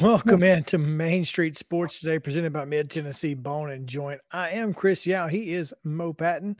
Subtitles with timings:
[0.00, 4.22] Welcome in to Main Street Sports today, presented by Mid Tennessee Bone and Joint.
[4.32, 5.28] I am Chris Yow.
[5.28, 6.56] He is Mo Patton,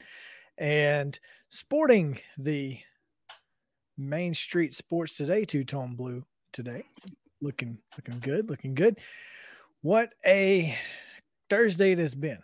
[0.59, 2.77] and sporting the
[3.97, 6.23] Main Street Sports today two tone blue
[6.53, 6.83] today,
[7.41, 8.99] looking looking good, looking good.
[9.81, 10.77] What a
[11.49, 12.43] Thursday it has been.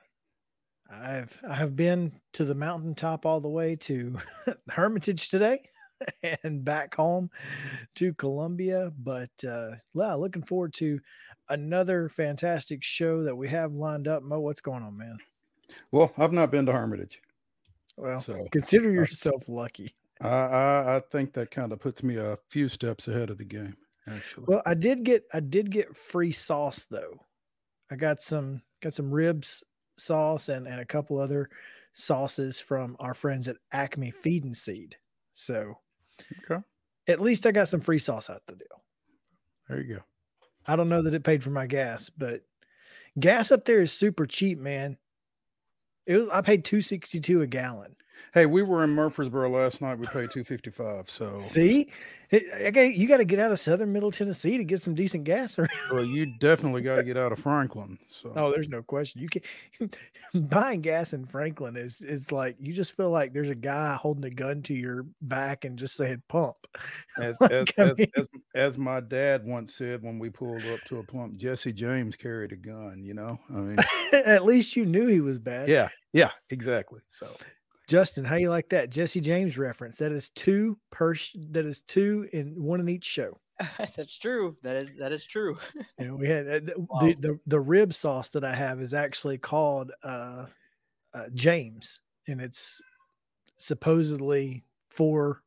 [0.91, 4.17] I've I have been to the mountaintop all the way to
[4.69, 5.61] Hermitage today.
[6.43, 7.29] and back home
[7.95, 8.91] to Columbia.
[8.97, 10.99] But uh, yeah, looking forward to
[11.49, 14.23] another fantastic show that we have lined up.
[14.23, 15.17] Mo, what's going on, man?
[15.91, 17.21] Well, I've not been to Hermitage.
[17.97, 19.95] Well, so, consider yourself uh, lucky.
[20.21, 23.45] I, I, I think that kind of puts me a few steps ahead of the
[23.45, 23.75] game.
[24.07, 27.25] Actually, well, I did get I did get free sauce though.
[27.91, 29.63] I got some got some ribs
[29.97, 31.49] sauce and and a couple other
[31.93, 34.97] sauces from our friends at Acme Feed and Seed.
[35.33, 35.79] So
[36.43, 36.61] Okay.
[37.07, 38.83] At least I got some free sauce out the deal.
[39.69, 40.01] There you go.
[40.67, 42.41] I don't know that it paid for my gas, but
[43.19, 44.97] gas up there is super cheap, man.
[46.05, 47.95] It was I paid 262 a gallon.
[48.33, 49.97] Hey, we were in Murfreesboro last night.
[49.99, 51.09] We paid two fifty five.
[51.09, 51.89] So see,
[52.33, 55.57] okay, you got to get out of Southern Middle Tennessee to get some decent gas.
[55.91, 57.97] well, you definitely got to get out of Franklin.
[58.09, 59.21] So oh, there's no question.
[59.21, 59.91] You can
[60.33, 64.25] buying gas in Franklin is is like you just feel like there's a guy holding
[64.25, 66.55] a gun to your back and just saying pump.
[67.17, 70.79] As like, as, as, mean, as, as my dad once said when we pulled up
[70.87, 73.01] to a pump, Jesse James carried a gun.
[73.03, 73.77] You know, I mean,
[74.13, 75.67] at least you knew he was bad.
[75.67, 76.99] Yeah, yeah, exactly.
[77.07, 77.27] So
[77.87, 79.97] Justin, how you like that Jesse James reference?
[79.97, 81.15] That is two per.
[81.51, 83.39] That is two in one in each show.
[83.95, 84.55] That's true.
[84.61, 85.57] That is that is true.
[85.99, 86.99] you know, we had uh, wow.
[87.01, 90.45] the, the the rib sauce that I have is actually called uh,
[91.13, 92.81] uh, James, and it's
[93.55, 95.41] supposedly for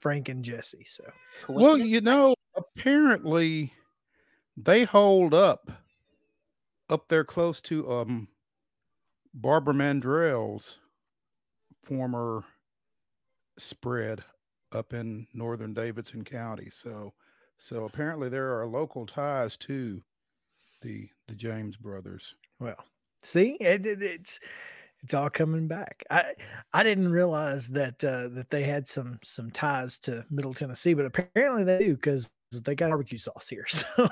[0.00, 0.84] Frank and Jesse.
[0.86, 1.04] So,
[1.48, 3.72] well, you know, apparently
[4.56, 5.70] they hold up
[6.88, 8.28] up there close to um
[9.34, 10.76] Barbara Mandrell's
[11.82, 12.44] former
[13.58, 14.22] spread
[14.72, 16.70] up in northern Davidson County.
[16.70, 17.12] So
[17.58, 20.02] so apparently there are local ties to
[20.82, 22.34] the the James brothers.
[22.58, 22.84] Well,
[23.22, 24.40] see, it, it, it's
[25.02, 26.04] it's all coming back.
[26.10, 26.34] I
[26.72, 31.06] I didn't realize that uh, that they had some some ties to Middle Tennessee, but
[31.06, 33.66] apparently they do because they got barbecue sauce here.
[33.76, 34.08] So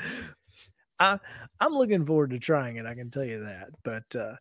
[0.98, 1.18] I
[1.60, 2.86] I'm looking forward to trying it.
[2.86, 3.68] I can tell you that.
[3.82, 4.36] But uh,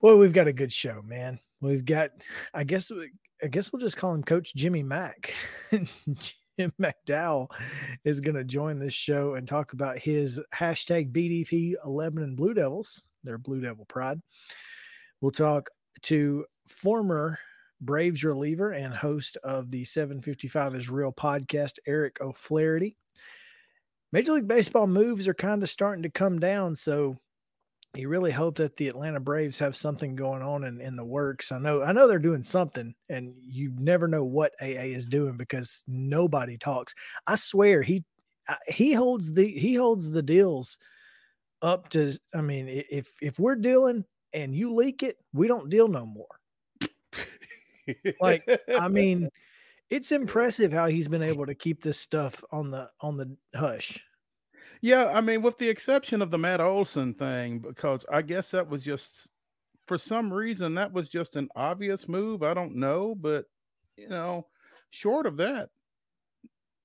[0.00, 1.40] Boy, we've got a good show, man.
[1.60, 2.10] We've got,
[2.54, 2.92] I guess,
[3.42, 5.34] I guess we'll just call him Coach Jimmy Mack.
[5.72, 7.50] Jim McDowell
[8.04, 12.54] is going to join this show and talk about his hashtag BDP 11 and Blue
[12.54, 14.20] Devils, their Blue Devil pride.
[15.20, 15.68] We'll talk
[16.02, 17.40] to former
[17.80, 22.96] Braves reliever and host of the 755 is Real podcast, Eric O'Flaherty.
[24.12, 26.76] Major League Baseball moves are kind of starting to come down.
[26.76, 27.18] So
[27.94, 31.50] you really hope that the Atlanta Braves have something going on in, in the works.
[31.50, 35.36] I know I know they're doing something, and you never know what AA is doing
[35.36, 36.94] because nobody talks.
[37.26, 38.04] I swear he
[38.46, 40.78] uh, he holds the he holds the deals
[41.62, 42.16] up to.
[42.34, 46.26] I mean, if if we're dealing and you leak it, we don't deal no more.
[48.20, 48.46] like
[48.78, 49.30] I mean,
[49.90, 54.04] it's impressive how he's been able to keep this stuff on the on the hush.
[54.80, 58.68] Yeah, I mean, with the exception of the Matt Olson thing, because I guess that
[58.68, 59.28] was just
[59.86, 62.42] for some reason that was just an obvious move.
[62.42, 63.46] I don't know, but
[63.96, 64.46] you know,
[64.90, 65.70] short of that,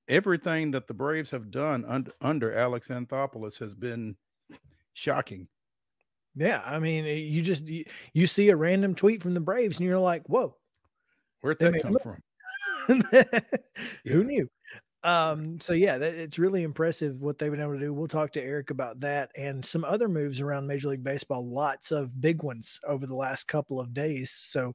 [0.08, 4.16] everything that the Braves have done under, under Alex Anthopoulos has been
[4.94, 5.48] shocking.
[6.36, 9.80] Yeah, I mean, eh, you just you, you, see a random tweet from the Braves
[9.80, 10.56] and you're like, "Whoa,
[11.42, 12.24] where'd that come from?"
[14.06, 14.50] Who knew?
[15.04, 17.94] Um, so yeah, that, it's really impressive what they've been able to do.
[17.94, 21.46] We'll talk to Eric about that and some other moves around Major League Baseball.
[21.46, 24.32] Lots of big ones over the last couple of days.
[24.32, 24.74] So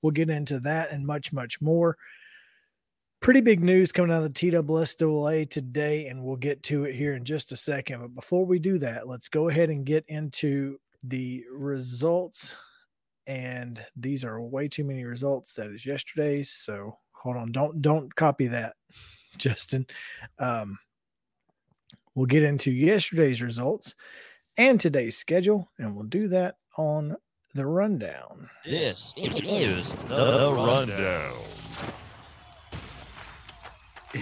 [0.00, 1.96] we'll get into that and much, much more.
[3.20, 7.14] Pretty big news coming out of the TSSAA today, and we'll get to it here
[7.14, 8.00] in just a second.
[8.00, 12.56] But before we do that, let's go ahead and get into the results.
[13.26, 15.54] And these are way too many results.
[15.54, 16.50] That is yesterday's.
[16.50, 18.74] So hold on, don't don't copy that.
[19.38, 19.86] Justin.
[20.38, 20.78] Um,
[22.14, 23.94] we'll get into yesterday's results
[24.56, 27.16] and today's schedule, and we'll do that on
[27.54, 28.48] the rundown.
[28.64, 31.34] This is the rundown.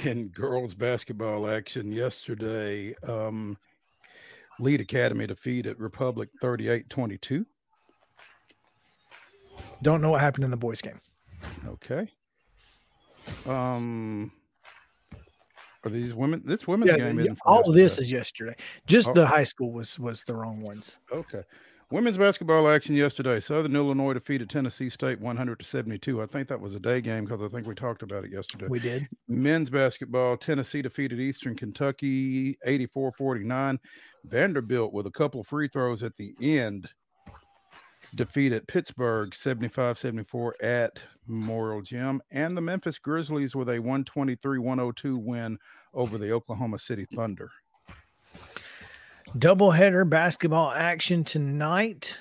[0.05, 3.59] In girls basketball action yesterday, um,
[4.59, 7.45] Lead Academy defeated Republic 38 22.
[9.83, 11.01] Don't know what happened in the boys' game.
[11.67, 12.09] Okay.
[13.47, 14.33] Um,
[15.85, 16.43] Are these women?
[16.45, 17.39] This women's Yeah, game isn't.
[17.45, 18.55] all of this is yesterday.
[18.87, 19.15] Just Oh.
[19.15, 20.97] the high school was was the wrong ones.
[21.11, 21.43] Okay.
[21.91, 23.39] Women's basketball action yesterday.
[23.39, 26.23] Southern Illinois defeated Tennessee State 100 to 72.
[26.23, 28.67] I think that was a day game because I think we talked about it yesterday.
[28.67, 29.07] We did.
[29.29, 33.79] Men's basketball, Tennessee defeated Eastern Kentucky 84 49.
[34.25, 36.89] Vanderbilt, with a couple of free throws at the end,
[38.15, 42.23] defeated Pittsburgh 75 74 at Memorial Gym.
[42.31, 45.59] And the Memphis Grizzlies with a 123 102 win
[45.95, 47.51] over the Oklahoma City Thunder.
[49.37, 52.19] Doubleheader basketball action tonight.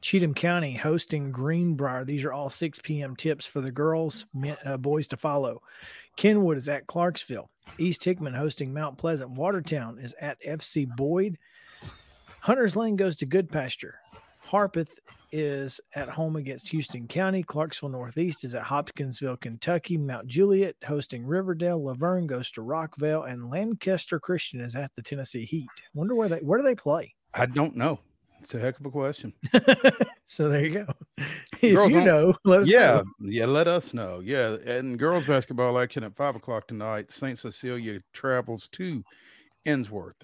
[0.00, 2.04] Cheatham County hosting Greenbrier.
[2.04, 3.16] These are all 6 p.m.
[3.16, 4.26] tips for the girls,
[4.64, 5.62] uh, boys to follow.
[6.16, 7.50] Kenwood is at Clarksville.
[7.78, 9.30] East Hickman hosting Mount Pleasant.
[9.30, 11.38] Watertown is at FC Boyd.
[12.40, 13.94] Hunters Lane goes to Goodpasture.
[14.48, 14.98] Harpeth
[15.30, 17.42] is at home against Houston County.
[17.42, 19.98] Clarksville Northeast is at Hopkinsville, Kentucky.
[19.98, 21.82] Mount Juliet hosting Riverdale.
[21.82, 25.68] La Vergne goes to Rockvale, and Lancaster Christian is at the Tennessee Heat.
[25.94, 27.14] Wonder where they where do they play?
[27.34, 28.00] I don't know.
[28.40, 29.34] It's a heck of a question.
[30.24, 30.86] so there you go.
[31.60, 33.04] If Girls you on- know, let us yeah, know.
[33.20, 33.46] yeah.
[33.46, 34.20] Let us know.
[34.20, 37.10] Yeah, and girls basketball action at five o'clock tonight.
[37.10, 39.02] Saint Cecilia travels to
[39.66, 40.20] Ensworth.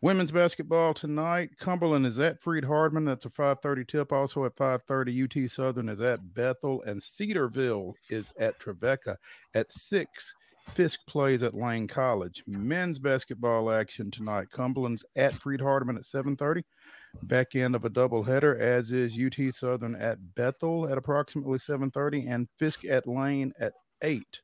[0.00, 1.50] Women's basketball tonight.
[1.58, 3.06] Cumberland is at Freed-Hardeman.
[3.06, 4.12] That's a five thirty tip.
[4.12, 9.16] Also at five thirty, UT Southern is at Bethel, and Cedarville is at Trevecca
[9.54, 10.34] at six.
[10.68, 12.42] Fisk plays at Lane College.
[12.46, 14.46] Men's basketball action tonight.
[14.50, 16.64] Cumberland's at Freed-Hardeman at seven thirty
[17.22, 22.48] back end of a doubleheader, as is UT Southern at Bethel at approximately 7:30 and
[22.58, 24.40] Fisk at Lane at 8.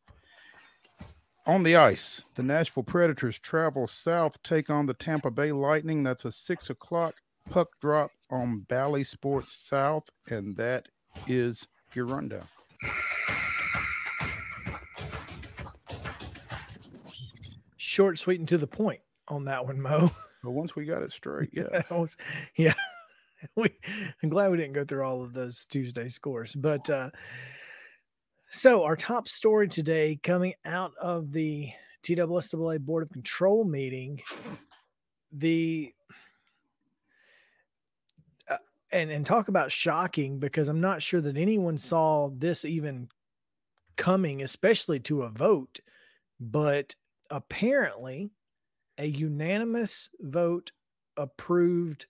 [1.46, 6.02] On the ice, the Nashville Predators travel south, take on the Tampa Bay Lightning.
[6.02, 7.14] That's a six o'clock
[7.48, 10.86] puck drop on Bally Sports South, and that
[11.26, 12.46] is your rundown.
[17.76, 20.10] Short, sweet, and to the point on that one, Mo.
[20.42, 21.82] But once we got it straight, yeah.
[21.90, 22.16] Was-
[22.56, 22.74] yeah.
[23.56, 23.70] We,
[24.22, 26.54] I'm glad we didn't go through all of those Tuesday scores.
[26.54, 27.08] But uh,
[28.50, 31.70] so our top story today coming out of the
[32.02, 34.20] TSSAA Board of Control meeting,
[35.32, 35.92] the
[38.48, 38.56] uh,
[38.90, 43.08] and and talk about shocking because I'm not sure that anyone saw this even
[43.96, 45.78] coming, especially to a vote.
[46.40, 46.96] But
[47.30, 48.32] apparently,
[48.98, 50.72] a unanimous vote
[51.16, 52.06] approved.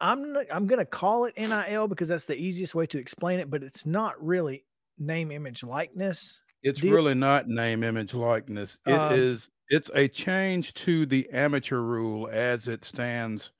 [0.00, 3.50] I'm I'm going to call it NIL because that's the easiest way to explain it,
[3.50, 4.64] but it's not really
[4.98, 6.42] name, image, likeness.
[6.62, 8.78] It's you- really not name, image, likeness.
[8.86, 9.44] It is.
[9.44, 13.52] Um, It's a change to the amateur rule as it stands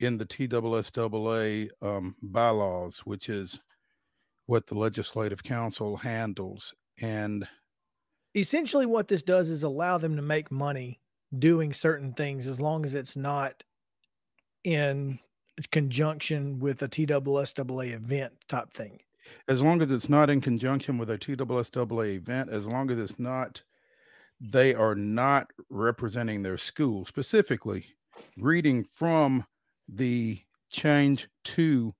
[0.00, 3.58] in the TSSAA um, bylaws, which is
[4.46, 6.74] what the Legislative Council handles.
[7.00, 7.48] And
[8.34, 11.00] Essentially, what this does is allow them to make money
[11.36, 13.64] doing certain things as long as it's not
[14.64, 15.18] in
[15.72, 19.00] conjunction with a TSSAA event type thing.
[19.48, 23.18] As long as it's not in conjunction with a TSSAA event, as long as it's
[23.18, 23.62] not,
[24.40, 27.86] they are not representing their school specifically.
[28.36, 29.44] Reading from
[29.88, 30.40] the
[30.70, 31.94] change to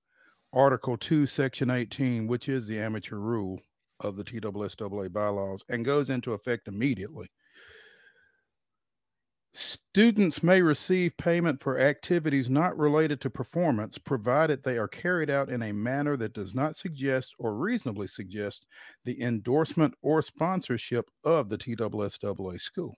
[0.53, 3.61] Article 2, Section 18, which is the amateur rule
[3.99, 7.27] of the TSSAA bylaws, and goes into effect immediately.
[9.61, 15.49] Students may receive payment for activities not related to performance, provided they are carried out
[15.49, 18.65] in a manner that does not suggest or reasonably suggest
[19.03, 22.95] the endorsement or sponsorship of the TSSAA school.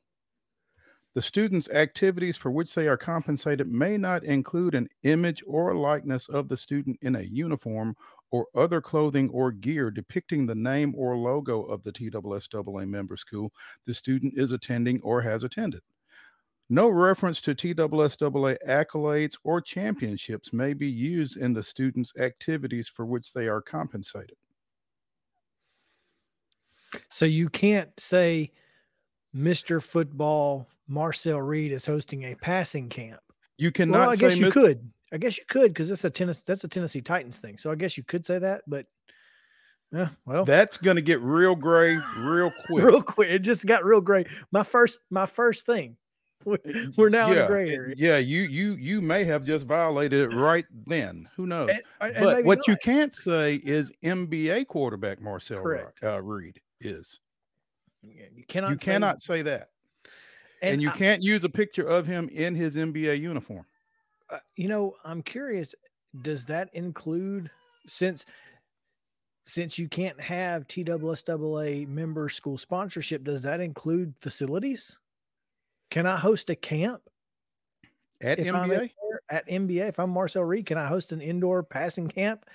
[1.15, 6.29] The students' activities for which they are compensated may not include an image or likeness
[6.29, 7.95] of the student in a uniform
[8.29, 13.51] or other clothing or gear depicting the name or logo of the TSSAA member school
[13.85, 15.81] the student is attending or has attended.
[16.71, 23.05] No reference to TSSAA accolades or championships may be used in the students' activities for
[23.05, 24.37] which they are compensated.
[27.09, 28.51] So you can't say
[29.35, 29.83] Mr.
[29.83, 33.19] Football Marcel Reed is hosting a passing camp.
[33.57, 34.89] You cannot well, I guess you could.
[35.11, 37.57] I guess you could because that's a tennis that's a Tennessee Titans thing.
[37.57, 38.85] So I guess you could say that, but
[39.91, 42.85] yeah, well, that's going to get real gray real quick.
[42.85, 44.25] real quick, it just got real gray.
[44.53, 45.97] My first my first thing.
[46.45, 47.95] We- We're now in yeah, the gray area.
[47.97, 51.29] Yeah, you you you may have just violated it right then.
[51.35, 51.69] Who knows?
[51.69, 55.65] And- and but what you can't say is MBA quarterback Marcel
[56.03, 57.19] uh, Reed is.
[58.01, 59.69] Yeah, you cannot you say- cannot say that,
[60.61, 63.65] and, you I- can't use a picture of him in his MBA uniform.
[64.29, 65.75] uh, you know, I'm curious.
[66.23, 67.49] Does that include
[67.87, 68.25] since
[69.45, 74.99] since you can't have TSSAA member school sponsorship, does that include facilities?
[75.91, 77.07] Can I host a camp
[78.21, 78.95] At if MBA?
[79.29, 79.87] at MBA?
[79.87, 82.45] If I'm Marcel Reed, can I host an indoor passing camp?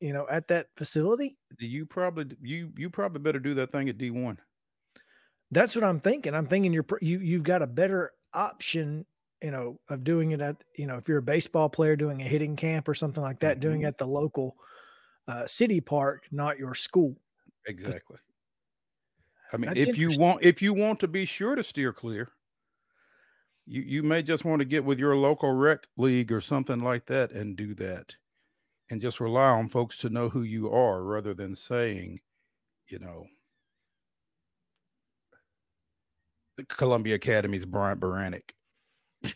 [0.00, 1.38] You know, at that facility.
[1.58, 4.40] You probably you you probably better do that thing at D1.
[5.50, 6.34] That's what I'm thinking.
[6.34, 9.04] I'm thinking you're you you've got a better option,
[9.42, 12.24] you know, of doing it at you know if you're a baseball player doing a
[12.24, 13.84] hitting camp or something like that, doing Mhm.
[13.84, 14.56] it at the local
[15.28, 17.16] uh, city park, not your school.
[17.66, 18.18] Exactly.
[19.52, 22.32] I mean, That's if you want if you want to be sure to steer clear,
[23.66, 27.06] you you may just want to get with your local rec league or something like
[27.06, 28.16] that and do that.
[28.90, 32.20] And just rely on folks to know who you are rather than saying,
[32.88, 33.24] you know,
[36.56, 38.50] the Columbia Academy's Bryant Baranik.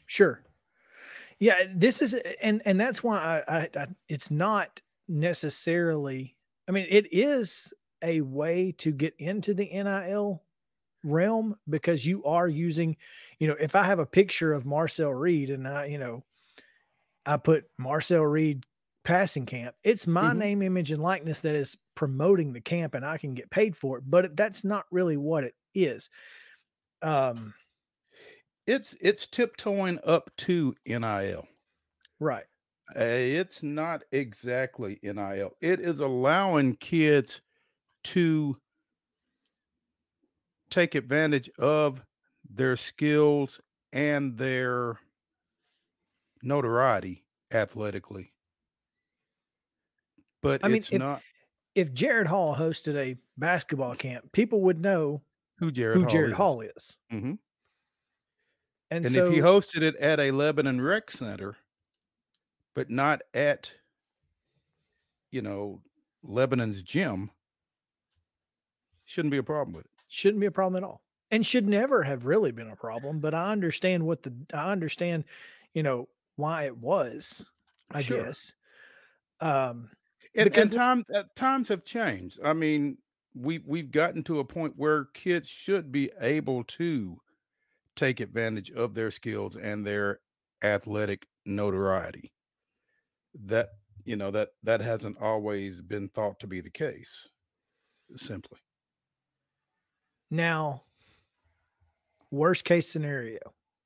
[0.07, 0.43] Sure.
[1.39, 6.37] Yeah, this is and and that's why I, I, I it's not necessarily
[6.69, 10.43] I mean it is a way to get into the NIL
[11.07, 12.97] realm because you are using,
[13.39, 16.25] you know, if I have a picture of Marcel Reed and I, you know,
[17.25, 18.65] I put Marcel Reed
[19.05, 20.33] passing camp, it's my Mhm.
[20.33, 23.99] name, image, and likeness that is promoting the camp and I can get paid for
[23.99, 26.09] it, but that's not really what it is.
[27.03, 27.55] Um,
[28.65, 31.49] It's it's tiptoeing up to NIL.
[32.21, 32.47] right.
[32.95, 35.57] Uh, it's not exactly NIL.
[35.61, 37.41] It is allowing kids
[38.05, 38.59] to
[40.71, 42.05] take advantage of
[42.49, 43.61] their skills
[43.93, 45.01] and their
[46.43, 48.33] notoriety athletically.
[50.43, 51.25] But I mean, it's if- not
[51.75, 55.23] if Jared Hall hosted a basketball camp, people would know
[55.59, 56.37] who Jared who Hall Jared is.
[56.37, 57.01] Hall is.
[57.13, 57.39] Mhm.
[58.91, 61.57] And, And so if he hosted it at a Lebanon Rec Center,
[62.75, 63.75] but not at,
[65.31, 65.83] you know,
[66.23, 67.31] Lebanon's gym,
[69.05, 69.91] shouldn't be a problem with it.
[70.09, 71.03] Shouldn't be a problem at all.
[71.31, 75.25] And should never have really been a problem, but I understand what the I understand,
[75.75, 77.51] you know, why it was,
[77.91, 78.05] I Sure.
[78.05, 78.53] guess.
[79.41, 79.91] Um
[80.35, 82.39] And, Because and times uh, times have changed.
[82.43, 82.99] I mean,
[83.35, 87.21] we we've gotten to a point where kids should be able to
[87.97, 90.21] take advantage of their skills and their
[90.63, 92.33] athletic notoriety.
[93.35, 93.69] That
[94.05, 97.29] you know that that hasn't always been thought to be the case.
[98.17, 98.61] Simply,
[100.31, 100.83] now
[102.31, 103.39] worst case scenario.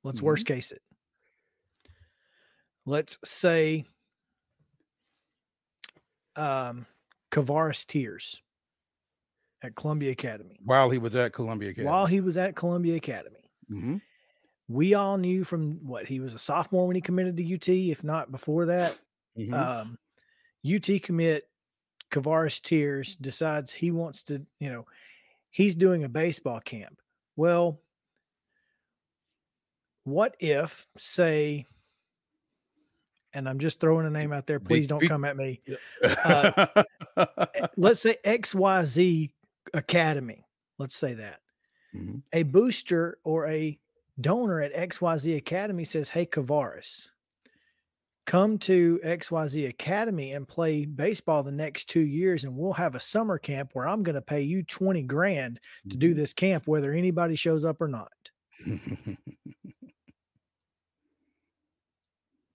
[0.03, 0.25] Let's Mm-hmm.
[0.25, 0.81] worst case it.
[2.85, 3.85] Let's say
[6.35, 6.85] um
[7.31, 8.41] Kavaris Tears
[9.63, 10.57] at Columbia Academy.
[10.63, 11.89] while he was at Columbia Academy.
[11.89, 13.37] While he was at Columbia Academy.
[13.69, 14.01] Mhm.
[14.67, 18.03] we all knew from what he was a sophomore when he committed to UT, if
[18.05, 18.97] not before that.
[19.37, 19.53] Mhm.
[19.53, 19.99] Um,
[20.63, 21.49] UT commit
[22.09, 24.85] Kavaris Tears decides he wants to, you know,
[25.51, 26.99] he's doing a baseball camp.
[27.35, 27.79] Well,
[30.03, 31.65] what if, say,
[33.33, 35.61] and I'm just throwing a name out there, please don't come at me.
[36.03, 36.65] uh,
[37.77, 39.31] Let's say XYZ
[39.73, 40.43] Academy.
[40.79, 41.39] Let's say that
[41.95, 42.23] Mhm.
[42.33, 43.77] a booster or a
[44.19, 47.09] donor at XYZ Academy says, Hey, Kavaris,
[48.31, 52.99] come to XYZ Academy and play baseball the next two years, and we'll have a
[52.99, 55.59] summer camp where I'm going to pay you 20 grand
[55.89, 56.19] to do mm-hmm.
[56.19, 58.11] this camp, whether anybody shows up or not.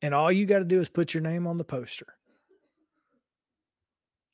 [0.02, 2.06] And all you got to do is put your name on the poster.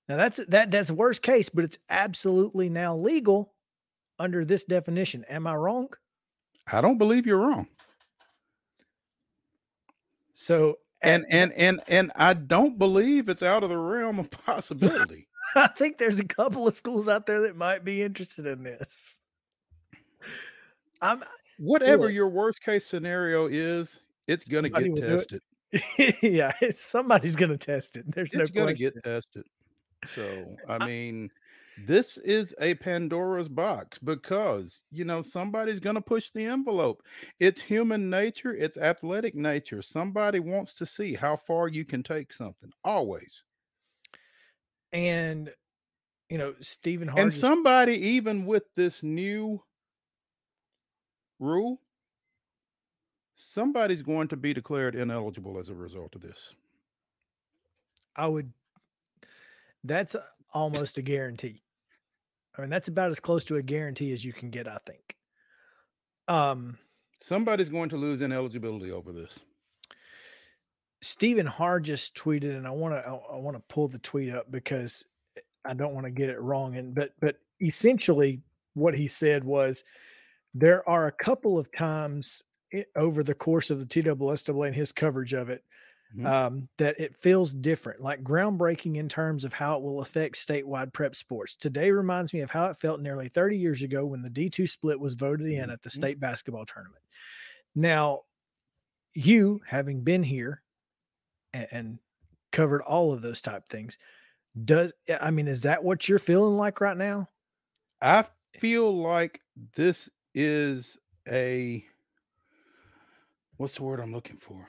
[0.06, 3.54] Now that's that that's the worst case, but it's absolutely now legal
[4.18, 5.24] under this definition.
[5.30, 5.88] Am I wrong?
[6.70, 7.68] I don't believe you're wrong.
[10.34, 15.26] So And and and and I don't believe it's out of the realm of possibility.
[15.54, 19.20] I think there's a couple of schools out there that might be interested in this.
[21.00, 21.24] I'm
[21.58, 25.00] Whatever your worst case scenario is, it's going to get it.
[25.00, 25.42] tested.
[26.22, 28.10] yeah, it's, somebody's going to test it.
[28.12, 29.44] There's no It's going to get tested.
[30.06, 31.30] So, I- mean,
[31.78, 37.02] this is a Pandora's box because, you know, somebody's going to push the envelope.
[37.40, 39.82] It's human nature, it's athletic nature.
[39.82, 43.44] Somebody wants to see how far you can take something, always.
[44.92, 45.52] And
[46.28, 47.34] you know, Stephen And Hargis.
[47.34, 49.62] somebody, even with this new
[51.38, 51.80] rule,
[53.36, 56.54] somebody's going to be declared ineligible as a result of this.
[58.16, 58.52] I would.
[59.84, 60.16] That's
[60.52, 61.61] almost a guarantee.
[62.56, 64.68] I mean, that's about as close to a guarantee as you can get.
[64.68, 65.16] I think.
[66.28, 66.78] Um,
[67.20, 69.40] Somebody's going to lose ineligibility over this.
[71.00, 75.04] Stephen Hargis tweeted, and I want to I, want to pull the tweet up because
[75.64, 76.76] I don't want to get it wrong.
[76.76, 78.40] And but but essentially,
[78.74, 79.84] what he said was
[80.54, 82.42] there are a couple of times
[82.96, 85.62] over the course of the TSSAA and his coverage of it
[86.12, 86.32] Mhm.
[86.32, 90.92] um, that it feels different, like groundbreaking in terms of how it will affect statewide
[90.92, 91.56] prep sports.
[91.56, 95.00] Today reminds me of how it felt nearly 30 years ago when the D2 split
[95.00, 96.06] was voted in at the Mhm.
[96.06, 97.02] state basketball tournament.
[97.74, 98.22] Now,
[99.14, 100.62] you having been here
[101.52, 101.98] and, and
[102.52, 103.98] covered all of those type things,
[104.64, 107.30] does I mean, is that what you're feeling like right now?
[108.00, 108.26] I
[108.58, 111.84] feel like this is a
[113.56, 114.66] what's the word I'm looking for?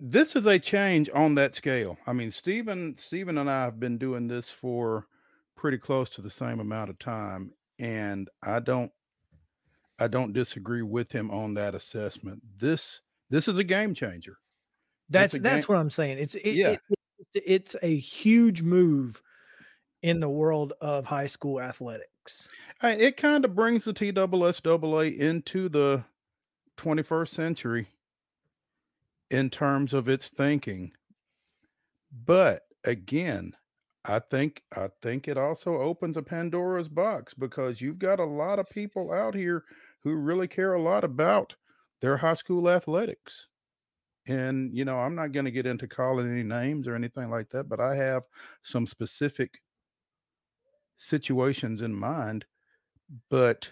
[0.00, 1.98] This is a change on that scale.
[2.06, 5.06] I mean, Stephen, Stephen and I have been doing this for
[5.56, 8.90] pretty close to the same amount of time, and I don't
[9.98, 12.42] I don't disagree with him on that assessment.
[12.58, 14.38] This this is a game changer.
[15.10, 16.18] That's that's game- what I'm saying.
[16.18, 16.70] It's it, Yeah.
[16.70, 16.80] it-
[17.34, 19.22] it- it's a huge move
[20.02, 22.48] in the world of high school athletics.
[22.80, 26.04] I- it kind of brings the TSSAA into the
[26.78, 27.88] 21st century
[29.30, 30.92] in terms of its thinking.
[32.12, 33.56] But again,
[34.04, 38.58] I think I think it also opens a Pandora's box because you've got a lot
[38.58, 39.64] of people out here
[40.02, 41.54] who really care a lot about
[42.00, 43.48] their high school athletics.
[44.26, 47.50] And you know, I'm not going to get into calling any names or anything like
[47.50, 48.26] that, but I have
[48.62, 49.60] some specific
[50.98, 52.44] situations in mind
[53.30, 53.70] but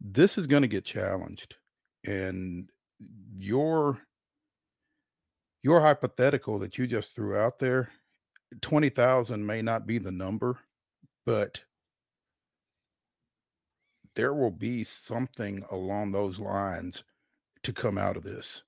[0.00, 1.56] this is going to get challenged
[2.06, 2.68] and
[3.38, 3.98] your
[5.62, 7.90] your hypothetical that you just threw out there
[8.60, 10.58] 20,000 may not be the number
[11.24, 11.60] but
[14.14, 17.04] there will be something along those lines
[17.62, 18.62] to come out of this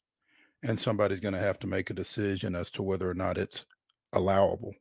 [0.65, 3.67] and somebody's going to have to make a decision as to whether or not it's
[4.15, 4.75] allowable.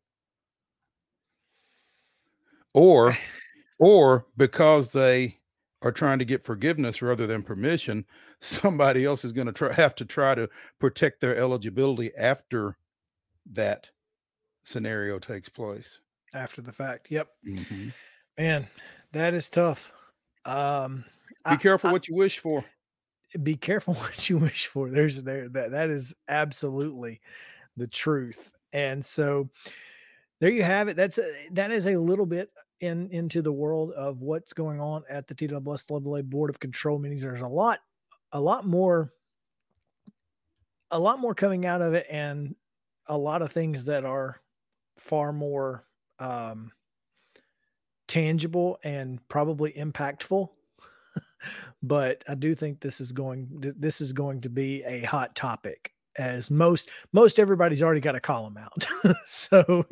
[2.74, 3.18] Or
[3.80, 5.40] or because they
[5.84, 8.06] are trying to get forgiveness rather than permission
[8.40, 12.76] somebody else is going to try have to try to protect their eligibility after
[13.52, 13.90] that
[14.64, 16.00] scenario takes place
[16.34, 17.12] after the fact.
[17.12, 17.28] Yep.
[17.46, 17.94] Mhm.
[18.38, 18.68] Man,
[19.12, 19.92] that is tough.
[20.46, 21.06] Um
[21.46, 22.66] be I- careful I- what you wish for
[23.42, 24.90] be careful what you wish for.
[24.90, 27.20] There's there that that is absolutely
[27.78, 28.52] the truth.
[28.72, 29.50] And so
[30.40, 30.96] there you have it.
[30.98, 35.04] That's a, that is a little bit in into the world of what's going on
[35.10, 37.22] at the TSSAA Board of Control meetings.
[37.22, 37.80] There's a lot,
[38.32, 39.12] a lot more,
[40.92, 42.56] a lot more coming out of it, and
[43.08, 44.42] a lot of things that are
[44.98, 45.86] far more
[46.20, 46.72] um,
[48.08, 50.50] tangible and probably impactful
[51.84, 55.36] but I do think this is going th- this is going to be a hot
[55.36, 58.88] topic as most most everybody's already got a column out.
[59.26, 59.86] so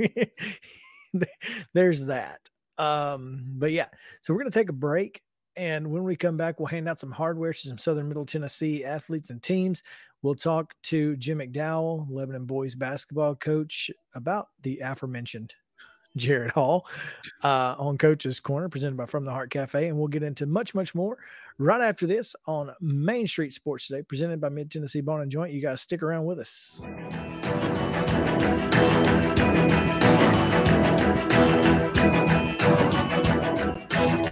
[1.73, 2.49] there's that.
[2.81, 3.87] Um but yeah,
[4.21, 5.21] so we're going to take a break
[5.55, 8.83] and when we come back we'll hand out some hardware to some Southern Middle Tennessee
[8.83, 9.83] athletes and teams.
[10.23, 15.53] We'll talk to Jim McDowell, Lebanon boys basketball coach about the aforementioned
[16.15, 16.87] Jared Hall
[17.43, 19.87] uh, on Coach's Corner, presented by From the Heart Cafe.
[19.87, 21.17] And we'll get into much, much more
[21.57, 25.53] right after this on Main Street Sports Today, presented by Mid Tennessee Bone and Joint.
[25.53, 26.81] You guys stick around with us.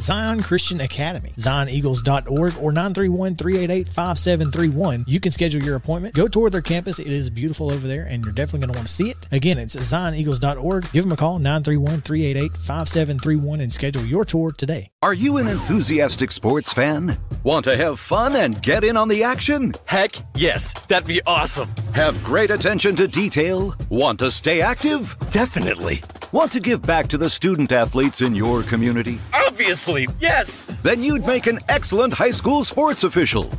[0.00, 5.04] Zion Christian Academy, zioneagles.org or 931-388-5731.
[5.06, 6.14] You can schedule your appointment.
[6.14, 6.98] Go tour their campus.
[6.98, 9.26] It is beautiful over there and you're definitely going to want to see it.
[9.32, 10.90] Again, it's zioneagles.org.
[10.92, 14.90] Give them a call, 931-388-5731 and schedule your tour today.
[15.02, 17.18] Are you an enthusiastic sports fan?
[17.42, 19.74] Want to have fun and get in on the action?
[19.84, 21.68] Heck yes, that'd be awesome.
[21.94, 23.74] Have great attention to detail?
[23.88, 25.16] Want to stay active?
[25.30, 26.02] Definitely.
[26.30, 29.18] Want to give back to the student athletes in your community?
[29.32, 30.66] Obviously, yes.
[30.82, 33.50] Then you'd make an excellent high school sports official.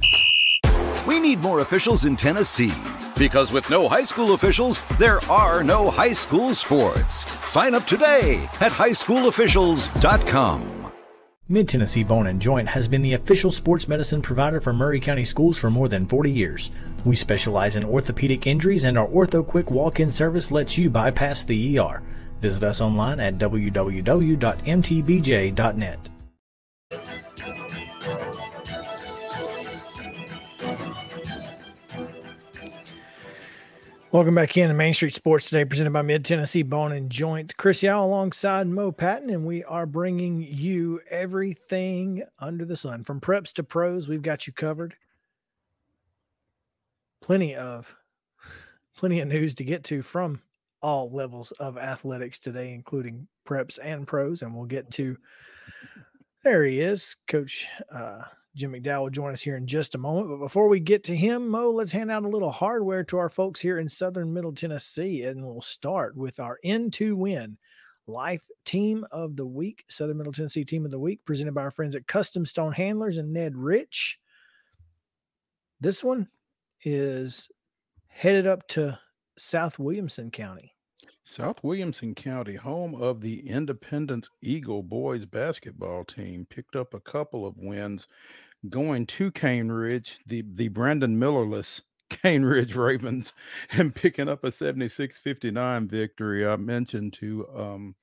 [1.08, 2.72] We need more officials in Tennessee.
[3.18, 7.26] Because with no high school officials, there are no high school sports.
[7.50, 10.76] Sign up today at highschoolofficials.com.
[11.52, 15.24] Mid Tennessee Bone and Joint has been the official sports medicine provider for Maury County
[15.24, 16.70] Schools for more than 40 years.
[17.04, 21.44] We specialize in orthopedic injuries, and our Ortho Quick walk in service lets you bypass
[21.44, 22.04] the ER.
[22.42, 24.00] Visit us online at www.mtbj.net.
[34.12, 37.56] Welcome back in to Main Street Sports today, presented by Mid Tennessee Bone and Joint.
[37.58, 43.22] Chris Yow alongside Mo Patton, and we are bringing you everything under the sun from
[43.22, 44.08] preps to pros.
[44.08, 44.96] We've got you covered.
[47.22, 47.98] Plenty of,
[48.98, 50.42] plenty of news to get to from
[50.82, 55.18] all levels of athletics today, including preps and pros, and we'll get to.
[56.44, 58.24] There he is, Coach uh,
[58.56, 60.30] Jim McDowell will join us here in just a moment.
[60.30, 63.30] But before we get to him, Mo, let's hand out a little hardware to our
[63.30, 65.24] folks here in Southern Middle Tennessee.
[65.24, 67.58] And we'll start with our N2 Win
[68.08, 71.72] Life Team of the Week, Southern Middle Tennessee Team of the Week, presented by our
[71.72, 74.20] friends at Custom Stone Handlers and Ned Rich.
[75.80, 76.28] This one
[76.84, 77.50] is
[78.08, 79.00] headed up to
[79.40, 80.76] South Williamson County.
[81.24, 87.46] South Williamson County, home of the Independence Eagle boys basketball team, picked up a couple
[87.46, 88.08] of wins
[88.68, 93.34] going to Cane Ridge, the, the Brandon Millerless Cane Ridge Ravens,
[93.72, 96.46] and picking up a 76 59 victory.
[96.46, 97.96] I mentioned to um,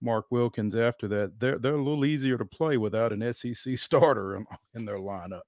[0.00, 4.36] Mark Wilkins after that, they're, they're a little easier to play without an SEC starter
[4.36, 5.42] in, in their lineup.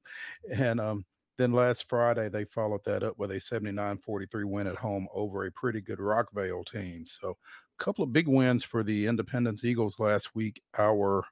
[0.53, 1.05] And um,
[1.39, 5.45] then last Friday, they followed that up with a 79 43 win at home over
[5.47, 7.07] a pretty good Rockvale team.
[7.07, 10.63] So, a couple of big wins for the Independence Eagles last week.
[10.79, 11.25] Our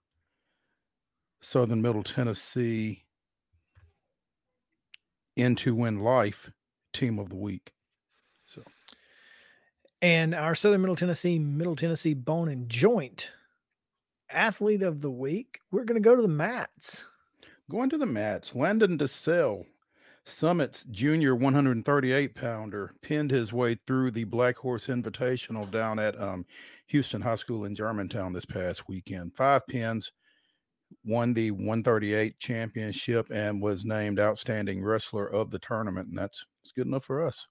[1.40, 3.04] Southern Middle Tennessee
[5.38, 6.50] N2 Win Life
[6.92, 7.72] team of the week.
[8.46, 8.62] So,
[10.02, 13.30] and our Southern Middle Tennessee, Middle Tennessee Bone and Joint
[14.32, 17.04] athlete of the week, we're going to go to the mats.
[17.70, 19.64] Going to the mats, Landon DeSalle
[20.30, 26.46] Summit's junior 138 pounder pinned his way through the Black Horse Invitational down at um,
[26.86, 29.34] Houston High School in Germantown this past weekend.
[29.34, 30.12] Five pins,
[31.04, 36.08] won the 138 championship, and was named outstanding wrestler of the tournament.
[36.08, 37.46] And that's, that's good enough for us.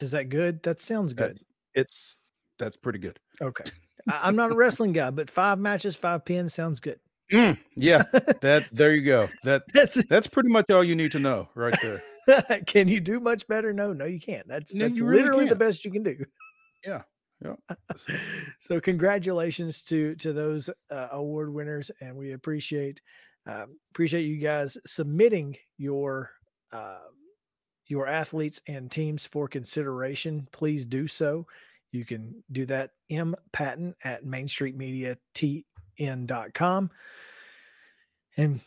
[0.00, 0.62] Is that good?
[0.62, 1.30] That sounds good.
[1.30, 2.16] That's, it's
[2.58, 3.18] that's pretty good.
[3.40, 3.64] Okay.
[4.08, 7.00] I, am not a wrestling guy, but five matches, five pins sounds good.
[7.32, 8.02] Mm, yeah,
[8.40, 9.28] that there you go.
[9.44, 12.02] That that's that's pretty much all you need to know right there.
[12.66, 13.72] can you do much better?
[13.72, 14.46] No, no, you can't.
[14.46, 16.24] That's no, that's literally really the best you can do.
[16.84, 17.02] Yeah.
[17.42, 17.76] Yeah.
[18.60, 23.00] so congratulations to to those uh, award winners, and we appreciate
[23.46, 26.30] uh, appreciate you guys submitting your
[26.72, 26.98] uh,
[27.86, 30.48] your athletes and teams for consideration.
[30.52, 31.46] Please do so.
[31.92, 32.90] You can do that.
[33.10, 35.64] M Patton at Main Street Media T
[35.96, 36.90] in.com.
[38.36, 38.60] And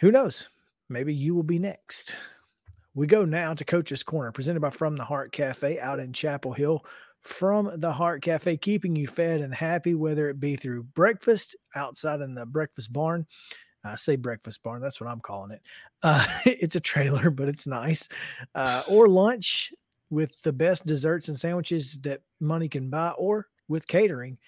[0.00, 0.48] who knows,
[0.88, 2.16] maybe you will be next.
[2.94, 6.52] We go now to Coach's Corner, presented by From the Heart Cafe out in Chapel
[6.52, 6.84] Hill.
[7.20, 12.20] From the Heart Cafe, keeping you fed and happy, whether it be through breakfast outside
[12.20, 13.26] in the breakfast barn.
[13.84, 15.62] I say breakfast barn, that's what I'm calling it.
[16.02, 18.08] Uh, it's a trailer, but it's nice.
[18.54, 19.72] Uh, or lunch
[20.08, 24.38] with the best desserts and sandwiches that money can buy, or with catering.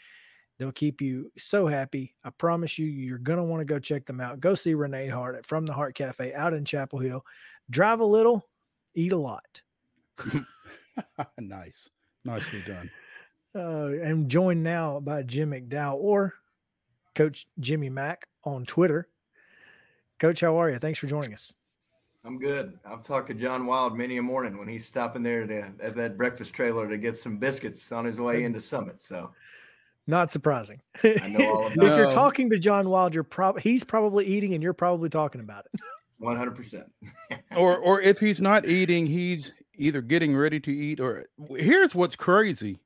[0.62, 2.14] They'll keep you so happy.
[2.22, 4.38] I promise you, you're going to want to go check them out.
[4.38, 7.27] Go see Renee Hart at From the Heart Cafe out in Chapel Hill.
[7.68, 8.48] Drive a little,
[8.94, 9.61] eat a lot.
[11.40, 11.90] nice.
[12.25, 12.88] Nicely done.
[13.57, 16.35] Uh, and joined now by Jim McDowell or
[17.16, 19.09] Coach Jimmy Mack on Twitter.
[20.20, 20.79] Coach, how are you?
[20.79, 21.53] Thanks for joining us.
[22.25, 22.79] I'm good.
[22.88, 26.16] I've talked to John Wild many a morning when he's stopping there to, at that
[26.16, 29.03] breakfast trailer to get some biscuits on his way into Summit.
[29.03, 29.33] So
[30.07, 30.81] Not surprising.
[31.05, 32.11] I know all if you're No.
[32.11, 35.81] talking to John Wild, you're prob he's probably eating and you're probably talking about it.
[36.19, 36.93] One hundred percent.
[37.57, 42.17] or or if he's not eating, he's either getting ready to eat or here's what's
[42.17, 42.79] crazy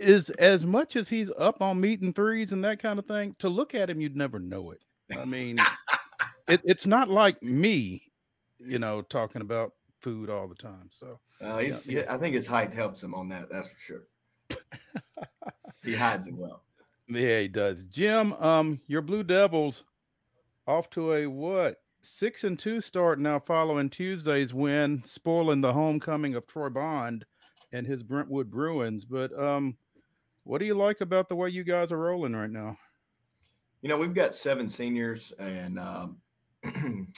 [0.00, 3.34] is as much as he's up on meat and threes and that kind of thing,
[3.38, 4.80] to look at him, you'd never know it.
[5.18, 5.58] I mean,
[6.48, 8.02] it, it's not like me,
[8.58, 10.88] you know, talking about food all the time.
[10.90, 13.48] So Uh, he's, yeah, I think his height helps him on that.
[13.50, 14.02] That's for sure.
[15.84, 16.62] He hides it well.
[17.08, 17.84] yeah, he does.
[17.84, 19.84] Jim, um, your Blue Devils
[20.66, 21.76] off to a what?
[22.02, 27.24] Six and two start now following Tuesday's win, spoiling the homecoming of Troy Bond
[27.72, 29.04] and his Brentwood Bruins.
[29.04, 29.76] But um,
[30.44, 32.76] what do you like about the way you guys are rolling right now?
[33.80, 36.16] You know, we've got seven seniors, and um,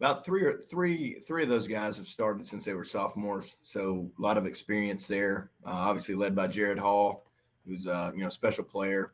[0.00, 3.56] about three or three three of those guys have started since they were sophomores.
[3.62, 5.50] So a lot of experience there.
[5.66, 7.25] Uh, obviously, led by Jared Hall,
[7.66, 9.12] who's a you know special player.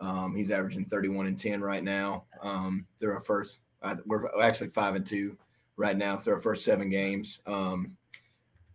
[0.00, 2.24] Um, he's averaging 31 and 10 right now.
[2.42, 3.62] Um, they're our first.
[3.82, 5.36] Uh, we're actually five and two
[5.76, 6.16] right now.
[6.16, 7.40] Through our first seven games.
[7.46, 7.96] Um,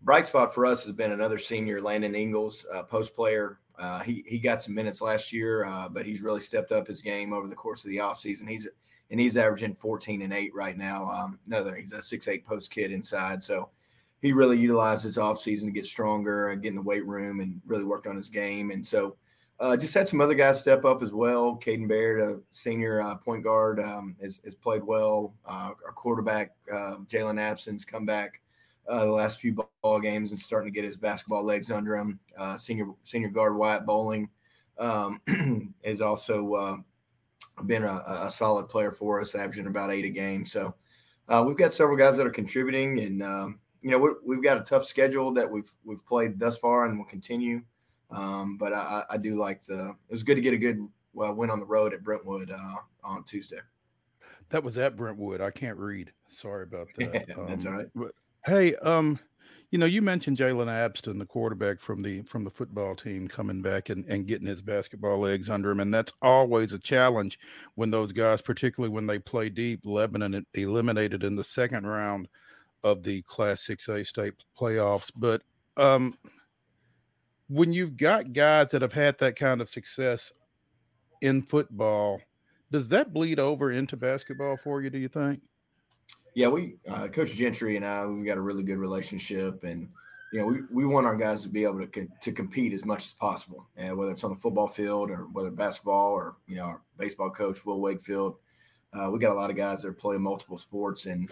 [0.01, 3.59] bright spot for us has been another senior, Landon Ingles, uh, post player.
[3.77, 7.01] Uh, he he got some minutes last year, uh, but he's really stepped up his
[7.01, 8.47] game over the course of the offseason.
[8.47, 8.67] He's
[9.11, 11.09] and he's averaging 14 and 8 right now.
[11.09, 13.69] Um, another he's a six eight post kid inside, so
[14.21, 17.61] he really utilized his offseason to get stronger and get in the weight room and
[17.65, 18.71] really worked on his game.
[18.71, 19.15] And so
[19.59, 21.59] uh, just had some other guys step up as well.
[21.61, 25.33] Caden Baird, a senior uh, point guard, um, has, has played well.
[25.45, 28.41] Uh, our quarterback uh, Jalen Abston's come back
[28.87, 32.19] uh, the last few ball games and starting to get his basketball legs under him.
[32.37, 34.29] Uh, senior senior guard Wyatt Bowling
[34.77, 35.21] um,
[35.83, 36.83] is also
[37.65, 40.45] been a, a solid player for us, averaging about eight a game.
[40.45, 40.73] So
[41.45, 44.61] we've got several guys that are contributing, and um, you know we we've got a
[44.61, 47.61] tough schedule that we've we've played thus far and will continue.
[48.11, 49.89] Um, but I, I do like the.
[50.09, 50.79] It was good to get a good
[51.13, 53.59] well, win on the road at Brentwood uh, on Tuesday.
[54.49, 55.41] That was at Brentwood.
[55.41, 56.11] I can't read.
[56.27, 57.27] Sorry about that.
[57.47, 57.87] That's all Um, right.
[57.93, 58.11] But
[58.45, 59.19] hey, um,
[59.69, 63.61] you know, you mentioned Jalen Abston, the quarterback from the from the football team, coming
[63.61, 67.37] back and, and getting his basketball legs under him, and that's always a challenge
[67.75, 69.81] when those guys, particularly when they play deep.
[69.83, 72.27] Lebanon eliminated in the second round
[72.83, 75.41] of the Class Six A state playoffs, but
[75.77, 76.15] um,
[77.47, 80.31] when you've got guys that have had that kind of success
[81.21, 82.21] in football,
[82.71, 84.89] does that bleed over into basketball for you?
[84.89, 85.41] Do you think?
[86.35, 89.89] Yeah, we uh, Coach Gentry and I we got a really good relationship, and
[90.31, 92.85] you know we, we want our guys to be able to co- to compete as
[92.85, 96.55] much as possible, and whether it's on the football field or whether basketball or you
[96.55, 98.35] know our baseball coach Will Wakefield,
[98.93, 101.29] uh, we got a lot of guys that play multiple sports, and